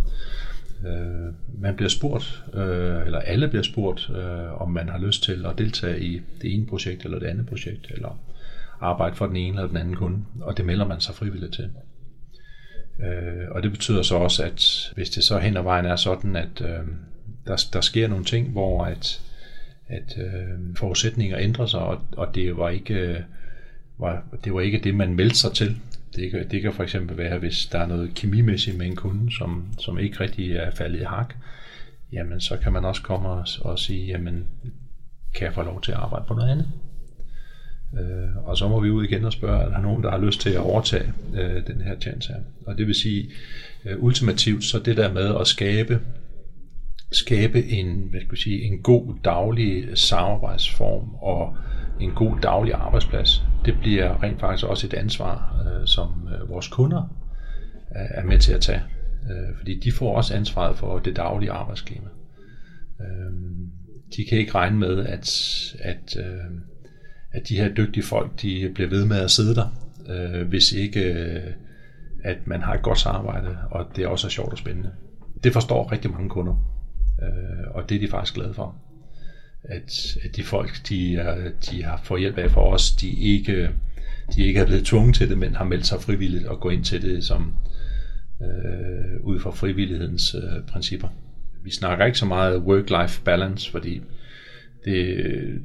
Øh, 0.87 1.35
man 1.63 1.77
bliver 1.77 1.89
spurgt, 1.89 2.45
øh, 2.55 3.07
eller 3.07 3.19
alle 3.19 3.49
bliver 3.49 3.63
spurgt, 3.63 4.11
øh, 4.11 4.63
om 4.63 4.71
man 4.71 4.89
har 4.89 4.99
lyst 4.99 5.23
til 5.23 5.47
at 5.47 5.59
deltage 5.59 6.01
i 6.01 6.21
det 6.43 6.55
ene 6.55 6.67
projekt 6.67 7.05
eller 7.05 7.19
det 7.19 7.27
andet 7.27 7.47
projekt, 7.47 7.87
eller 7.91 8.21
arbejde 8.81 9.17
for 9.17 9.27
den 9.27 9.37
ene 9.37 9.57
eller 9.57 9.69
den 9.69 9.77
anden 9.77 9.97
kunde, 9.97 10.25
og 10.41 10.57
det 10.57 10.65
melder 10.65 10.87
man 10.87 11.01
sig 11.01 11.15
frivilligt 11.15 11.55
til. 11.55 11.71
Øh, 13.01 13.51
og 13.51 13.63
det 13.63 13.71
betyder 13.71 14.03
så 14.03 14.17
også, 14.17 14.45
at 14.45 14.93
hvis 14.95 15.11
det 15.11 15.25
så 15.25 15.39
hen 15.39 15.57
ad 15.57 15.63
vejen 15.63 15.87
er 15.87 15.97
sådan, 15.97 16.37
at 16.37 16.61
øh, 16.61 16.87
der, 17.47 17.69
der 17.73 17.81
sker 17.81 18.09
nogle 18.09 18.25
ting, 18.25 18.51
hvor 18.51 18.85
at, 18.85 19.23
at 19.89 20.19
øh, 20.19 20.77
forudsætninger 20.77 21.39
ændrer 21.39 21.67
sig, 21.67 21.81
og, 21.81 22.01
og 22.17 22.35
det 22.35 22.57
var 22.57 22.69
ikke 22.69 22.95
øh, 22.95 23.21
var, 23.99 24.25
det 24.45 24.55
var 24.55 24.61
ikke 24.61 24.81
det, 24.85 24.95
man 24.95 25.15
meldte 25.15 25.37
sig 25.37 25.53
til. 25.53 25.77
Det 26.17 26.31
kan, 26.31 26.51
det 26.51 26.63
kan 26.63 26.73
for 26.73 26.83
eksempel 26.83 27.17
være, 27.17 27.39
hvis 27.39 27.67
der 27.67 27.79
er 27.79 27.87
noget 27.87 28.15
kemimæssigt 28.15 28.79
med 28.79 28.87
en 28.87 28.97
kunde, 28.97 29.37
som, 29.37 29.67
som 29.79 29.99
ikke 29.99 30.21
rigtig 30.21 30.53
er 30.53 30.71
faldet 30.71 31.01
i 31.01 31.05
hak, 31.05 31.35
jamen 32.13 32.41
så 32.41 32.57
kan 32.57 32.73
man 32.73 32.85
også 32.85 33.03
komme 33.03 33.29
og, 33.29 33.47
og 33.61 33.79
sige, 33.79 34.07
jamen 34.07 34.47
kan 35.35 35.47
jeg 35.47 35.55
få 35.55 35.63
lov 35.63 35.83
til 35.83 35.93
at 35.93 35.99
arbejde 35.99 36.25
på 36.29 36.35
noget 36.35 36.51
andet? 36.51 36.69
Øh, 37.99 38.37
og 38.49 38.57
så 38.57 38.69
må 38.69 38.81
vi 38.81 38.91
ud 38.91 39.05
igen 39.05 39.25
og 39.25 39.33
spørge, 39.33 39.63
er 39.63 39.69
der 39.69 39.81
nogen, 39.81 40.03
der 40.03 40.11
har 40.11 40.19
lyst 40.19 40.41
til 40.41 40.51
at 40.51 40.61
overtage 40.61 41.13
øh, 41.35 41.67
den 41.67 41.81
her 41.81 42.01
chance 42.01 42.33
her? 42.33 42.41
Og 42.67 42.79
det 42.79 42.87
vil 42.87 42.95
sige, 42.95 43.31
øh, 43.85 44.03
ultimativt, 44.03 44.65
så 44.65 44.79
det 44.79 44.97
der 44.97 45.13
med 45.13 45.37
at 45.41 45.47
skabe 45.47 46.01
skabe 47.13 47.65
en, 47.65 48.09
hvad 48.11 48.21
skal 48.21 48.33
jeg 48.33 48.39
sige, 48.39 48.63
en 48.63 48.83
god 48.83 49.15
daglig 49.25 49.99
samarbejdsform 49.99 51.15
og 51.15 51.57
en 52.01 52.11
god 52.11 52.37
daglig 52.43 52.75
arbejdsplads, 52.75 53.45
det 53.65 53.79
bliver 53.81 54.23
rent 54.23 54.41
faktisk 54.41 54.67
også 54.67 54.87
et 54.87 54.95
ansvar, 54.95 55.65
øh, 55.67 55.87
som 55.87 56.29
øh, 56.29 56.49
vores 56.49 56.69
kunder 56.69 57.03
øh, 57.97 58.07
er 58.11 58.25
med 58.25 58.39
til 58.39 58.53
at 58.53 58.61
tage. 58.61 58.83
Øh, 59.31 59.57
fordi 59.59 59.81
de 59.81 59.93
får 59.93 60.17
også 60.17 60.35
ansvaret 60.35 60.77
for 60.79 60.99
det 60.99 61.17
daglige 61.17 61.51
arbejdsklima. 61.51 62.09
Øh, 63.01 63.33
de 64.17 64.25
kan 64.29 64.39
ikke 64.39 64.55
regne 64.55 64.79
med, 64.79 65.07
at, 65.07 65.29
at, 65.79 66.17
øh, 66.19 66.61
at 67.33 67.49
de 67.49 67.57
her 67.57 67.75
dygtige 67.75 68.05
folk, 68.05 68.43
de 68.43 68.71
bliver 68.75 68.91
ved 68.91 69.07
med 69.07 69.17
at 69.17 69.31
sidde 69.31 69.55
der, 69.55 69.69
øh, 70.09 70.49
hvis 70.49 70.73
ikke 70.73 71.13
øh, 71.13 71.53
at 72.25 72.47
man 72.47 72.63
har 72.63 72.75
et 72.75 72.83
godt 72.83 72.99
samarbejde, 72.99 73.59
og 73.71 73.87
det 73.97 74.07
også 74.07 74.27
er 74.27 74.31
sjovt 74.31 74.53
og 74.53 74.59
spændende. 74.59 74.91
Det 75.45 75.53
forstår 75.53 75.93
rigtig 75.93 76.11
mange 76.11 76.29
kunder, 76.29 76.76
øh, 77.23 77.71
og 77.71 77.89
det 77.89 77.95
er 77.95 78.01
de 78.01 78.09
faktisk 78.09 78.35
glade 78.35 78.55
for. 78.55 78.77
At, 79.65 80.17
at 80.25 80.37
de 80.37 80.43
folk, 80.43 80.89
de, 80.89 81.17
er, 81.17 81.51
de 81.71 81.83
har 81.83 82.01
fået 82.05 82.21
hjælp 82.21 82.39
af 82.39 82.51
for 82.51 82.73
os, 82.73 82.91
de 82.91 83.11
ikke, 83.11 83.71
de 84.37 84.47
ikke 84.47 84.61
er 84.61 84.67
blevet 84.67 84.87
tvunget 84.87 85.15
til 85.15 85.29
det, 85.29 85.39
men 85.39 85.55
har 85.55 85.65
meldt 85.65 85.87
sig 85.87 86.01
frivilligt 86.01 86.47
og 86.47 86.61
gå 86.61 86.71
ind 86.71 86.85
til 86.85 87.03
det 87.03 87.25
som 87.25 87.55
øh, 88.43 89.21
ud 89.21 89.41
fra 89.41 89.51
frivillighedens 89.51 90.35
øh, 90.35 90.67
principper. 90.69 91.09
Vi 91.65 91.71
snakker 91.71 92.07
ikke 92.07 92.19
så 92.19 92.27
meget 92.27 92.61
work-life 92.61 93.25
balance, 93.25 93.71
fordi 93.71 94.03
det, 94.85 95.17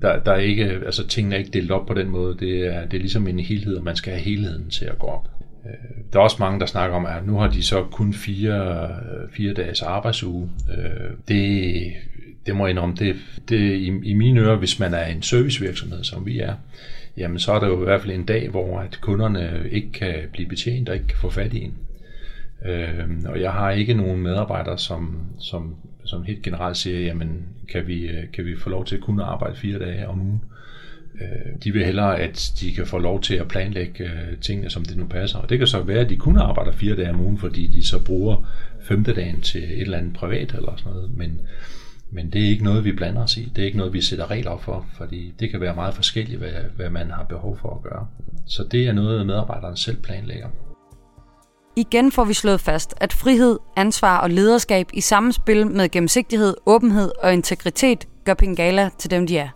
der, 0.01 0.23
der 0.23 0.31
er 0.31 0.39
ikke, 0.39 0.65
altså 0.65 1.07
tingene 1.07 1.35
er 1.35 1.39
ikke 1.39 1.51
delt 1.51 1.71
op 1.71 1.87
på 1.87 1.93
den 1.93 2.09
måde. 2.09 2.37
Det 2.39 2.67
er, 2.67 2.85
det 2.85 2.93
er 2.93 3.01
ligesom 3.01 3.27
en 3.27 3.39
helhed, 3.39 3.75
og 3.75 3.83
man 3.83 3.95
skal 3.95 4.13
have 4.13 4.23
helheden 4.23 4.69
til 4.69 4.85
at 4.85 4.99
gå 4.99 5.07
op. 5.07 5.29
Øh, 5.65 6.03
der 6.13 6.19
er 6.19 6.23
også 6.23 6.37
mange, 6.39 6.59
der 6.59 6.65
snakker 6.65 6.95
om, 6.95 7.05
at 7.05 7.27
nu 7.27 7.37
har 7.37 7.47
de 7.47 7.63
så 7.63 7.83
kun 7.83 8.13
fire, 8.13 8.83
øh, 8.83 9.29
fire 9.31 9.53
dages 9.53 9.81
arbejdsuge. 9.81 10.49
Øh, 10.77 11.11
det, 11.27 11.93
det 12.45 12.55
må 12.55 12.65
jeg 12.65 12.71
indrømme, 12.71 12.95
det, 12.95 13.15
det 13.49 13.59
i, 13.59 13.87
i 14.03 14.13
mine 14.13 14.39
ører, 14.39 14.55
hvis 14.55 14.79
man 14.79 14.93
er 14.93 15.05
en 15.05 15.21
servicevirksomhed, 15.21 16.03
som 16.03 16.25
vi 16.25 16.39
er, 16.39 16.53
jamen 17.17 17.39
så 17.39 17.53
er 17.53 17.59
der 17.59 17.67
jo 17.67 17.81
i 17.81 17.85
hvert 17.85 18.01
fald 18.01 18.13
en 18.13 18.25
dag, 18.25 18.49
hvor 18.49 18.79
at 18.79 18.97
kunderne 19.01 19.63
ikke 19.71 19.91
kan 19.91 20.15
blive 20.31 20.49
betjent 20.49 20.89
og 20.89 20.95
ikke 20.95 21.07
kan 21.07 21.17
få 21.17 21.29
fat 21.29 21.53
i 21.53 21.63
en. 21.63 21.73
Øh, 22.65 23.07
og 23.25 23.41
jeg 23.41 23.51
har 23.51 23.71
ikke 23.71 23.93
nogen 23.93 24.21
medarbejdere, 24.21 24.77
som, 24.77 25.19
som, 25.39 25.75
som 26.05 26.23
helt 26.23 26.41
generelt 26.41 26.77
siger, 26.77 26.99
jamen 26.99 27.45
kan 27.69 27.87
vi, 27.87 28.07
øh, 28.07 28.31
kan 28.33 28.45
vi 28.45 28.57
få 28.57 28.69
lov 28.69 28.85
til 28.85 28.95
at 28.95 29.01
kunne 29.01 29.23
arbejde 29.23 29.55
fire 29.55 29.79
dage 29.79 30.07
om 30.07 30.21
ugen? 30.21 30.41
Øh, 31.21 31.53
de 31.63 31.71
vil 31.71 31.85
hellere, 31.85 32.19
at 32.19 32.51
de 32.59 32.71
kan 32.71 32.87
få 32.87 32.97
lov 32.97 33.21
til 33.21 33.35
at 33.35 33.47
planlægge 33.47 34.03
øh, 34.03 34.37
tingene, 34.41 34.69
som 34.69 34.85
det 34.85 34.97
nu 34.97 35.05
passer. 35.05 35.37
Og 35.39 35.49
det 35.49 35.57
kan 35.57 35.67
så 35.67 35.81
være, 35.81 35.99
at 35.99 36.09
de 36.09 36.17
kun 36.17 36.37
arbejder 36.37 36.71
fire 36.71 36.95
dage 36.95 37.09
om 37.09 37.21
ugen, 37.21 37.37
fordi 37.37 37.67
de 37.67 37.87
så 37.87 38.03
bruger 38.03 38.47
femte 38.81 39.13
dagen 39.13 39.41
til 39.41 39.63
et 39.63 39.81
eller 39.81 39.97
andet 39.97 40.13
privat 40.13 40.53
eller 40.53 40.73
sådan 40.77 40.91
noget. 40.91 41.17
Men, 41.17 41.41
men 42.11 42.29
det 42.29 42.45
er 42.45 42.49
ikke 42.49 42.63
noget, 42.63 42.85
vi 42.85 42.91
blander 42.91 43.23
os 43.23 43.37
i. 43.37 43.51
Det 43.55 43.61
er 43.61 43.65
ikke 43.65 43.77
noget, 43.77 43.93
vi 43.93 44.01
sætter 44.01 44.31
regler 44.31 44.57
for, 44.57 44.85
fordi 44.97 45.33
det 45.39 45.49
kan 45.49 45.61
være 45.61 45.75
meget 45.75 45.93
forskelligt, 45.93 46.39
hvad, 46.39 46.51
hvad 46.75 46.89
man 46.89 47.11
har 47.11 47.23
behov 47.23 47.57
for 47.61 47.75
at 47.75 47.91
gøre. 47.91 48.07
Så 48.47 48.63
det 48.71 48.87
er 48.87 48.93
noget, 48.93 49.25
medarbejderen 49.25 49.77
selv 49.77 49.97
planlægger. 49.97 50.47
Igen 51.75 52.11
får 52.11 52.23
vi 52.23 52.33
slået 52.33 52.61
fast, 52.61 52.93
at 52.97 53.13
frihed, 53.13 53.57
ansvar 53.75 54.19
og 54.19 54.29
lederskab 54.29 54.87
i 54.93 55.01
samspil 55.01 55.67
med 55.67 55.89
gennemsigtighed, 55.89 56.53
åbenhed 56.65 57.11
og 57.23 57.33
integritet 57.33 58.07
gør 58.25 58.33
Pingala 58.33 58.89
til 58.97 59.11
dem, 59.11 59.27
de 59.27 59.37
er. 59.37 59.49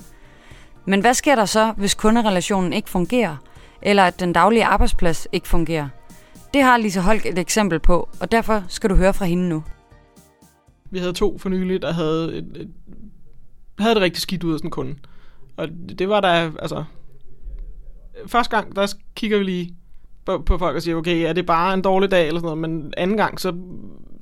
Men 0.86 1.02
hvad 1.02 1.14
sker 1.14 1.36
der 1.36 1.46
så, 1.46 1.74
hvis 1.78 1.94
kunderelationen 1.94 2.74
ikke 2.74 2.90
fungerer, 2.90 3.38
eller 3.82 4.04
at 4.04 4.20
den 4.20 4.34
daglige 4.34 4.66
arbejdsplads 4.66 5.28
ikke 5.32 5.48
fungerer? 5.48 5.90
Det 6.54 6.64
har 6.64 6.78
Lise 6.78 7.02
Holk 7.02 7.26
et 7.26 7.40
eksempel 7.40 7.80
på, 7.80 8.10
og 8.20 8.32
derfor 8.32 8.64
skal 8.68 8.90
du 8.90 8.96
høre 8.96 9.14
fra 9.14 9.26
hende 9.26 9.50
nu. 9.50 9.64
Vi 10.92 11.00
havde 11.00 11.14
to 11.14 11.38
for 11.38 11.50
nylig, 11.50 11.82
der 11.82 11.94
havde, 11.94 12.36
et, 12.36 12.58
et, 12.58 12.72
havde 13.80 13.96
det 13.96 14.02
rigtig 14.02 14.22
skidt 14.22 14.44
ud 14.44 14.54
af 14.54 14.60
sådan 14.60 14.68
en 14.68 14.72
kunde. 14.72 14.96
Og 15.58 15.68
det 16.00 16.10
var 16.10 16.22
der, 16.22 16.52
altså... 16.60 16.84
Første 18.28 18.56
gang, 18.56 18.76
der 18.76 18.94
kigger 19.16 19.38
vi 19.38 19.44
lige 19.44 19.76
på, 20.26 20.44
på 20.46 20.58
folk 20.58 20.76
og 20.76 20.82
siger, 20.82 20.96
okay, 20.96 21.30
er 21.30 21.34
det 21.34 21.46
bare 21.46 21.74
en 21.74 21.82
dårlig 21.82 22.12
dag 22.12 22.28
eller 22.28 22.40
sådan 22.40 22.58
noget, 22.58 22.72
men 22.72 22.94
anden 22.98 23.18
gang, 23.18 23.40
så 23.40 23.56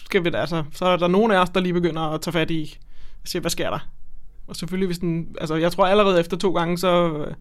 skal 0.05 0.23
vi 0.23 0.29
da, 0.29 0.37
altså, 0.37 0.63
så 0.71 0.85
er 0.85 0.97
der 0.97 1.07
nogen 1.07 1.31
af 1.31 1.37
os, 1.37 1.49
der 1.49 1.59
lige 1.59 1.73
begynder 1.73 2.01
at 2.01 2.21
tage 2.21 2.31
fat 2.31 2.51
i, 2.51 2.77
og 3.21 3.27
siger, 3.27 3.41
hvad 3.41 3.51
sker 3.51 3.69
der? 3.69 3.79
Og 4.47 4.55
selvfølgelig, 4.55 4.87
hvis 4.87 4.99
den, 4.99 5.35
altså 5.41 5.55
jeg 5.55 5.71
tror 5.71 5.85
allerede 5.85 6.19
efter 6.19 6.37
to 6.37 6.53
gange, 6.53 6.77
så 6.77 7.13
øh, 7.17 7.33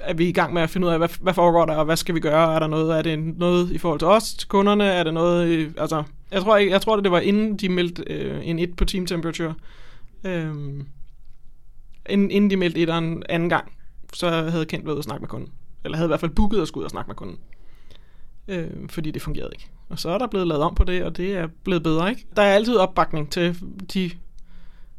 er 0.00 0.14
vi 0.14 0.28
i 0.28 0.32
gang 0.32 0.54
med 0.54 0.62
at 0.62 0.70
finde 0.70 0.86
ud 0.86 0.92
af, 0.92 0.98
hvad, 0.98 1.08
hvad 1.20 1.34
foregår 1.34 1.66
der, 1.66 1.76
og 1.76 1.84
hvad 1.84 1.96
skal 1.96 2.14
vi 2.14 2.20
gøre? 2.20 2.54
Er 2.54 2.58
der 2.58 2.66
noget, 2.66 2.98
er 2.98 3.02
det 3.02 3.18
noget 3.18 3.70
i 3.70 3.78
forhold 3.78 3.98
til 3.98 4.08
os, 4.08 4.34
til 4.34 4.48
kunderne? 4.48 4.84
Er 4.84 5.02
det 5.02 5.14
noget, 5.14 5.48
i, 5.48 5.68
altså, 5.78 6.02
jeg 6.30 6.42
tror, 6.42 6.56
jeg, 6.56 6.70
jeg 6.70 6.80
tror, 6.80 7.00
det 7.00 7.10
var 7.10 7.20
inden 7.20 7.56
de 7.56 7.68
meldte 7.68 8.04
øh, 8.06 8.48
en 8.48 8.58
1 8.58 8.76
på 8.76 8.84
team 8.84 9.06
temperature. 9.06 9.54
Øh, 10.24 10.54
inden, 12.08 12.30
inden 12.30 12.50
de 12.50 12.56
meldte 12.56 12.80
et 12.80 12.88
en 12.88 13.22
anden 13.28 13.48
gang, 13.48 13.72
så 14.12 14.30
havde 14.30 14.66
Kent 14.66 14.84
været 14.84 14.94
ude 14.94 15.00
og 15.00 15.04
snakke 15.04 15.22
med 15.22 15.28
kunden. 15.28 15.50
Eller 15.84 15.96
havde 15.96 16.06
i 16.06 16.10
hvert 16.10 16.20
fald 16.20 16.30
booket 16.30 16.60
at 16.60 16.68
skulle 16.68 16.82
ud 16.82 16.84
og 16.84 16.90
snakke 16.90 17.08
med 17.08 17.16
kunden. 17.16 17.38
Øh, 18.48 18.88
fordi 18.88 19.10
det 19.10 19.22
fungerede 19.22 19.50
ikke. 19.52 19.70
Og 19.88 19.98
så 19.98 20.10
er 20.10 20.18
der 20.18 20.26
blevet 20.26 20.46
lavet 20.46 20.62
om 20.62 20.74
på 20.74 20.84
det, 20.84 21.04
og 21.04 21.16
det 21.16 21.36
er 21.36 21.48
blevet 21.64 21.82
bedre, 21.82 22.10
ikke? 22.10 22.26
Der 22.36 22.42
er 22.42 22.54
altid 22.54 22.76
opbakning 22.76 23.32
til 23.32 23.56
de... 23.94 24.10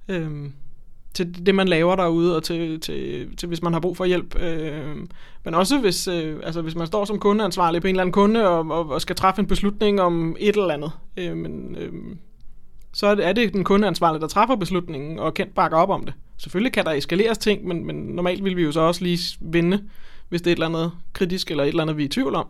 Øh, 0.08 0.50
til 1.18 1.46
det, 1.46 1.56
man 1.56 1.68
laver 1.68 1.96
derude, 1.96 2.36
og 2.36 2.44
til, 2.44 2.80
til, 2.80 3.28
til 3.38 3.48
hvis 3.48 3.62
man 3.62 3.74
har 3.74 3.80
brug 3.80 3.98
for 3.98 4.06
hjælp. 4.06 4.42
Øh, 4.42 4.96
men 5.44 5.54
også 5.54 5.78
hvis, 5.78 6.08
øh, 6.08 6.40
altså, 6.44 6.62
hvis 6.62 6.76
man 6.76 6.88
står 6.88 7.06
som 7.06 7.20
kundeansvarlig 7.20 7.82
på 7.82 7.88
en 7.88 7.96
eller 7.96 8.02
anden 8.02 8.14
kunde, 8.14 8.48
og, 8.50 8.72
og, 8.72 8.90
og 8.90 9.02
skal 9.02 9.16
træffe 9.16 9.40
en 9.40 9.48
beslutning 9.48 10.02
om 10.02 10.36
et 10.40 10.56
eller 10.56 10.74
andet. 10.74 10.92
Øh, 11.18 11.38
men, 11.38 11.76
øh, 11.80 11.94
så 12.94 13.08
er 13.08 13.34
det 13.34 13.54
den 13.54 13.64
kundeansvarlige, 13.64 14.22
der 14.22 14.28
træffer 14.28 14.56
beslutningen, 14.56 15.20
og 15.20 15.34
kendt 15.34 15.56
bakker 15.56 15.78
op 15.78 15.90
om 15.90 16.06
det. 16.06 16.14
Selvfølgelig 16.38 16.74
kan 16.74 16.86
der 16.86 16.92
eskaleres 16.92 17.38
ting, 17.38 17.68
men, 17.68 17.86
men 17.86 17.96
normalt 17.96 18.44
vil 18.44 18.58
vi 18.58 18.64
jo 18.64 18.72
så 18.72 18.80
også 18.80 19.04
lige 19.04 19.38
vinde, 19.42 19.84
hvis 20.30 20.42
det 20.42 20.48
er 20.48 20.52
et 20.52 20.56
eller 20.56 20.68
andet 20.68 20.92
kritisk, 21.14 21.52
eller 21.52 21.64
et 21.64 21.68
eller 21.68 21.82
andet, 21.82 21.98
vi 21.98 22.04
er 22.04 22.08
i 22.08 22.10
tvivl 22.10 22.36
om. 22.36 22.50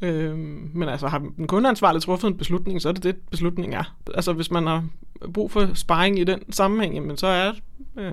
Øh, 0.00 0.38
men 0.74 0.88
altså, 0.88 1.08
har 1.08 1.18
den 1.18 1.46
kundeansvarlige 1.46 2.00
truffet 2.00 2.28
en 2.28 2.36
beslutning, 2.36 2.82
så 2.82 2.88
er 2.88 2.92
det 2.92 3.02
det, 3.02 3.16
beslutningen 3.30 3.78
er. 3.78 3.96
Altså, 4.14 4.32
hvis 4.32 4.50
man 4.50 4.66
har 4.66 4.84
brug 5.34 5.50
for 5.50 5.74
sparring 5.74 6.18
i 6.18 6.24
den 6.24 6.52
sammenhæng, 6.52 6.94
jamen, 6.94 7.16
så 7.16 7.26
er 7.26 7.52
øh, 7.96 8.12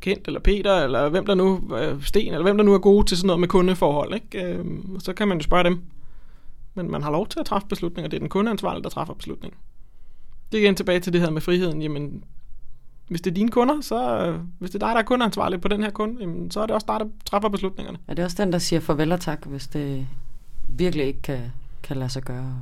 Kent 0.00 0.26
eller 0.26 0.40
Peter, 0.40 0.74
eller 0.76 1.08
hvem 1.08 1.26
der 1.26 1.34
nu, 1.34 1.76
øh, 1.76 2.02
Sten, 2.02 2.32
eller 2.32 2.42
hvem 2.42 2.56
der 2.56 2.64
nu 2.64 2.74
er 2.74 2.78
gode 2.78 3.06
til 3.06 3.16
sådan 3.16 3.26
noget 3.26 3.40
med 3.40 3.48
kundeforhold, 3.48 4.14
ikke? 4.14 4.44
Øh, 4.44 4.64
så 4.98 5.12
kan 5.12 5.28
man 5.28 5.38
jo 5.38 5.42
spørge 5.42 5.64
dem. 5.64 5.82
Men 6.74 6.90
man 6.90 7.02
har 7.02 7.10
lov 7.10 7.26
til 7.26 7.40
at 7.40 7.46
træffe 7.46 7.68
beslutninger. 7.68 8.08
Det 8.08 8.16
er 8.16 8.20
den 8.20 8.28
kundeansvarlige, 8.28 8.82
der 8.82 8.88
træffer 8.88 9.14
beslutningen. 9.14 9.58
Det 10.52 10.58
er 10.58 10.62
igen 10.62 10.74
tilbage 10.74 11.00
til 11.00 11.12
det 11.12 11.20
her 11.20 11.30
med 11.30 11.40
friheden. 11.40 11.82
Jamen, 11.82 12.24
hvis 13.08 13.20
det 13.20 13.30
er 13.30 13.34
dine 13.34 13.50
kunder, 13.50 13.80
så 13.80 14.26
øh, 14.26 14.40
hvis 14.58 14.70
det 14.70 14.82
er 14.82 14.86
dig, 14.86 14.94
der 14.94 15.00
er 15.00 15.06
kundeansvarlig 15.06 15.60
på 15.60 15.68
den 15.68 15.82
her 15.82 15.90
kunde, 15.90 16.16
jamen, 16.20 16.50
så 16.50 16.60
er 16.60 16.66
det 16.66 16.74
også 16.74 16.86
dig, 16.88 17.00
der 17.00 17.06
træffer 17.26 17.48
beslutningerne. 17.48 17.98
Er 18.08 18.14
det 18.14 18.24
også 18.24 18.42
den, 18.42 18.52
der 18.52 18.58
siger 18.58 18.80
farvel 18.80 19.12
og 19.12 19.20
tak, 19.20 19.46
hvis 19.46 19.68
det 19.68 20.06
virkelig 20.78 21.06
ikke 21.06 21.22
kan, 21.22 21.40
kan 21.82 21.96
lade 21.96 22.10
sig 22.10 22.22
gøre? 22.22 22.60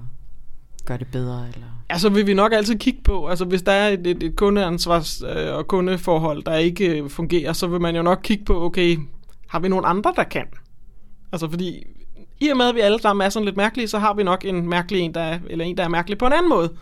gøre 0.90 0.98
det 0.98 1.06
bedre? 1.12 1.48
Eller? 1.54 1.66
Altså 1.88 2.08
vil 2.08 2.26
vi 2.26 2.34
nok 2.34 2.52
altid 2.52 2.78
kigge 2.78 3.00
på, 3.02 3.26
altså 3.26 3.44
hvis 3.44 3.62
der 3.62 3.72
er 3.72 3.88
et, 3.88 4.06
et, 4.06 4.22
et 4.22 4.36
kundeansvars 4.36 5.22
øh, 5.22 5.54
og 5.54 5.66
kundeforhold, 5.66 6.42
der 6.42 6.56
ikke 6.56 6.98
øh, 6.98 7.10
fungerer, 7.10 7.52
så 7.52 7.66
vil 7.66 7.80
man 7.80 7.96
jo 7.96 8.02
nok 8.02 8.20
kigge 8.22 8.44
på, 8.44 8.64
okay, 8.64 8.98
har 9.48 9.60
vi 9.60 9.68
nogle 9.68 9.86
andre, 9.86 10.12
der 10.16 10.24
kan? 10.24 10.46
Altså 11.32 11.50
fordi, 11.50 11.82
i 12.40 12.48
og 12.48 12.56
med 12.56 12.68
at 12.68 12.74
vi 12.74 12.80
alle 12.80 13.00
sammen 13.00 13.24
er 13.24 13.28
sådan 13.28 13.44
lidt 13.44 13.56
mærkelige, 13.56 13.88
så 13.88 13.98
har 13.98 14.14
vi 14.14 14.22
nok 14.22 14.44
en 14.44 14.68
mærkelig 14.68 15.00
en, 15.00 15.14
der 15.14 15.20
er, 15.20 15.38
eller 15.46 15.64
en, 15.64 15.76
der 15.76 15.84
er 15.84 15.88
mærkelig 15.88 16.18
på 16.18 16.26
en 16.26 16.32
anden 16.32 16.48
måde, 16.48 16.72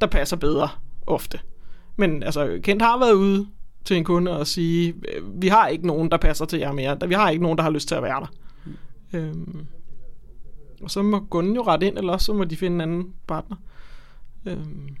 der 0.00 0.06
passer 0.06 0.36
bedre 0.36 0.68
ofte. 1.06 1.38
Men 1.96 2.22
altså, 2.22 2.58
Kent 2.62 2.82
har 2.82 2.98
været 2.98 3.12
ude 3.12 3.46
til 3.84 3.96
en 3.96 4.04
kunde 4.04 4.38
og 4.38 4.46
sige, 4.46 4.88
øh, 4.88 5.42
vi 5.42 5.48
har 5.48 5.66
ikke 5.66 5.86
nogen, 5.86 6.10
der 6.10 6.16
passer 6.16 6.44
til 6.44 6.58
jer 6.58 6.72
mere. 6.72 6.98
Vi 7.08 7.14
har 7.14 7.30
ikke 7.30 7.42
nogen, 7.42 7.58
der 7.58 7.64
har 7.64 7.70
lyst 7.70 7.88
til 7.88 7.94
at 7.94 8.02
være 8.02 8.20
der. 8.20 8.26
Mm. 8.64 9.18
Øhm, 9.18 9.66
og 10.82 10.90
så 10.90 11.02
må 11.02 11.20
kunden 11.30 11.54
jo 11.54 11.62
rette 11.62 11.86
ind, 11.86 11.98
eller 11.98 12.12
også 12.12 12.24
så 12.26 12.32
må 12.32 12.44
de 12.44 12.56
finde 12.56 12.74
en 12.74 12.80
anden 12.80 13.12
partner. 13.26 13.56
Øhm, 14.46 14.96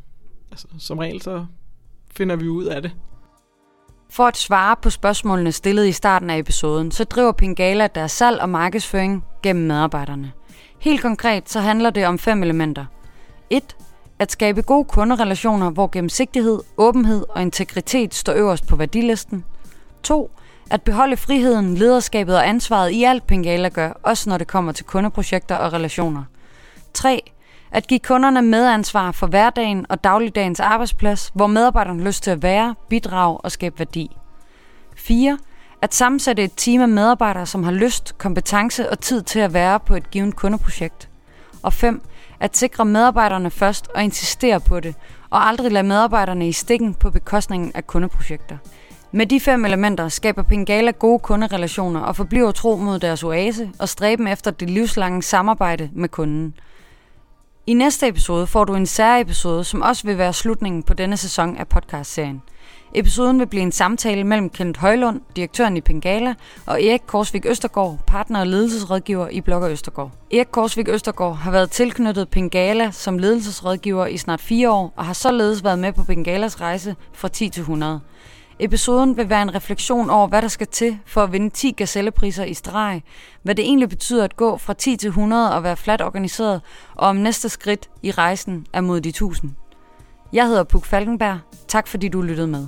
altså, 0.50 0.66
som 0.78 0.98
regel 0.98 1.22
så 1.22 1.46
finder 2.16 2.36
vi 2.36 2.48
ud 2.48 2.64
af 2.64 2.82
det. 2.82 2.92
For 4.10 4.26
at 4.26 4.36
svare 4.36 4.76
på 4.82 4.90
spørgsmålene 4.90 5.52
stillet 5.52 5.86
i 5.86 5.92
starten 5.92 6.30
af 6.30 6.38
episoden, 6.38 6.90
så 6.90 7.04
driver 7.04 7.32
Pingala 7.32 7.86
deres 7.86 8.12
salg 8.12 8.40
og 8.40 8.48
markedsføring 8.48 9.24
gennem 9.42 9.66
medarbejderne. 9.66 10.32
Helt 10.78 11.02
konkret 11.02 11.50
så 11.50 11.60
handler 11.60 11.90
det 11.90 12.06
om 12.06 12.18
fem 12.18 12.42
elementer. 12.42 12.84
1. 13.50 13.76
At 14.18 14.32
skabe 14.32 14.62
gode 14.62 14.84
kunderelationer, 14.84 15.70
hvor 15.70 15.88
gennemsigtighed, 15.92 16.60
åbenhed 16.76 17.24
og 17.28 17.42
integritet 17.42 18.14
står 18.14 18.32
øverst 18.32 18.66
på 18.66 18.76
værdilisten. 18.76 19.44
2. 20.02 20.30
At 20.70 20.82
beholde 20.82 21.16
friheden, 21.16 21.74
lederskabet 21.74 22.36
og 22.36 22.48
ansvaret 22.48 22.90
i 22.90 23.04
alt 23.04 23.26
Pengala 23.26 23.68
gør, 23.68 23.92
også 24.02 24.30
når 24.30 24.38
det 24.38 24.46
kommer 24.46 24.72
til 24.72 24.84
kundeprojekter 24.84 25.56
og 25.56 25.72
relationer. 25.72 26.22
3. 26.94 27.22
At 27.72 27.86
give 27.86 28.00
kunderne 28.00 28.42
medansvar 28.42 29.12
for 29.12 29.26
hverdagen 29.26 29.86
og 29.88 30.04
dagligdagens 30.04 30.60
arbejdsplads, 30.60 31.30
hvor 31.34 31.46
medarbejderne 31.46 32.04
lyst 32.04 32.22
til 32.22 32.30
at 32.30 32.42
være, 32.42 32.74
bidrage 32.88 33.38
og 33.38 33.52
skabe 33.52 33.78
værdi. 33.78 34.16
4. 34.96 35.38
At 35.82 35.94
sammensætte 35.94 36.44
et 36.44 36.52
team 36.56 36.82
af 36.82 36.88
medarbejdere, 36.88 37.46
som 37.46 37.64
har 37.64 37.72
lyst, 37.72 38.18
kompetence 38.18 38.90
og 38.90 39.00
tid 39.00 39.22
til 39.22 39.38
at 39.38 39.54
være 39.54 39.80
på 39.80 39.94
et 39.94 40.10
givet 40.10 40.36
kundeprojekt. 40.36 41.08
Og 41.62 41.72
5. 41.72 42.02
At 42.40 42.56
sikre 42.56 42.84
medarbejderne 42.84 43.50
først 43.50 43.88
og 43.94 44.02
insistere 44.02 44.60
på 44.60 44.80
det, 44.80 44.94
og 45.30 45.48
aldrig 45.48 45.72
lade 45.72 45.86
medarbejderne 45.86 46.48
i 46.48 46.52
stikken 46.52 46.94
på 46.94 47.10
bekostningen 47.10 47.72
af 47.74 47.86
kundeprojekter. 47.86 48.56
Med 49.16 49.26
de 49.26 49.40
fem 49.40 49.64
elementer 49.64 50.08
skaber 50.08 50.42
Pengala 50.42 50.90
gode 50.90 51.18
kunderelationer 51.18 52.00
og 52.00 52.16
forbliver 52.16 52.52
tro 52.52 52.76
mod 52.76 52.98
deres 52.98 53.24
oase 53.24 53.70
og 53.78 53.88
stræben 53.88 54.26
efter 54.26 54.50
det 54.50 54.70
livslange 54.70 55.22
samarbejde 55.22 55.90
med 55.92 56.08
kunden. 56.08 56.54
I 57.66 57.74
næste 57.74 58.08
episode 58.08 58.46
får 58.46 58.64
du 58.64 58.74
en 58.74 58.86
særepisode, 58.86 59.64
som 59.64 59.82
også 59.82 60.06
vil 60.06 60.18
være 60.18 60.32
slutningen 60.32 60.82
på 60.82 60.94
denne 60.94 61.16
sæson 61.16 61.56
af 61.56 61.68
podcastserien. 61.68 62.42
Episoden 62.94 63.38
vil 63.38 63.46
blive 63.46 63.62
en 63.62 63.72
samtale 63.72 64.24
mellem 64.24 64.50
Kent 64.50 64.76
Højlund, 64.76 65.20
direktøren 65.36 65.76
i 65.76 65.80
Pengala, 65.80 66.34
og 66.66 66.82
Erik 66.82 67.02
Korsvik 67.06 67.46
Østergaard, 67.46 67.98
partner 68.06 68.40
og 68.40 68.46
ledelsesrådgiver 68.46 69.28
i 69.28 69.40
Blokker 69.40 69.70
Østergaard. 69.70 70.10
Erik 70.32 70.48
Korsvik 70.50 70.88
Østergaard 70.88 71.36
har 71.36 71.50
været 71.50 71.70
tilknyttet 71.70 72.28
Pengala 72.28 72.90
som 72.90 73.18
ledelsesrådgiver 73.18 74.06
i 74.06 74.16
snart 74.16 74.40
fire 74.40 74.70
år, 74.70 74.92
og 74.96 75.04
har 75.04 75.12
således 75.12 75.64
været 75.64 75.78
med 75.78 75.92
på 75.92 76.04
Pengalas 76.04 76.60
rejse 76.60 76.96
fra 77.12 77.28
10 77.28 77.48
til 77.48 77.60
100. 77.60 78.00
Episoden 78.58 79.16
vil 79.16 79.30
være 79.30 79.42
en 79.42 79.54
refleksion 79.54 80.10
over, 80.10 80.28
hvad 80.28 80.42
der 80.42 80.48
skal 80.48 80.66
til 80.66 80.98
for 81.06 81.22
at 81.22 81.32
vinde 81.32 81.50
10 81.50 81.70
gazellepriser 81.70 82.44
i 82.44 82.54
streg, 82.54 83.02
hvad 83.42 83.54
det 83.54 83.64
egentlig 83.64 83.88
betyder 83.88 84.24
at 84.24 84.36
gå 84.36 84.56
fra 84.56 84.74
10 84.74 84.96
til 84.96 85.08
100 85.08 85.54
og 85.54 85.62
være 85.62 85.76
flat 85.76 86.02
organiseret, 86.02 86.60
og 86.94 87.08
om 87.08 87.16
næste 87.16 87.48
skridt 87.48 87.90
i 88.02 88.10
rejsen 88.10 88.66
er 88.72 88.80
mod 88.80 89.00
de 89.00 89.08
1000. 89.08 89.50
Jeg 90.32 90.46
hedder 90.46 90.64
Puk 90.64 90.84
Falkenberg. 90.84 91.38
Tak 91.68 91.86
fordi 91.86 92.08
du 92.08 92.22
lyttede 92.22 92.46
med. 92.46 92.66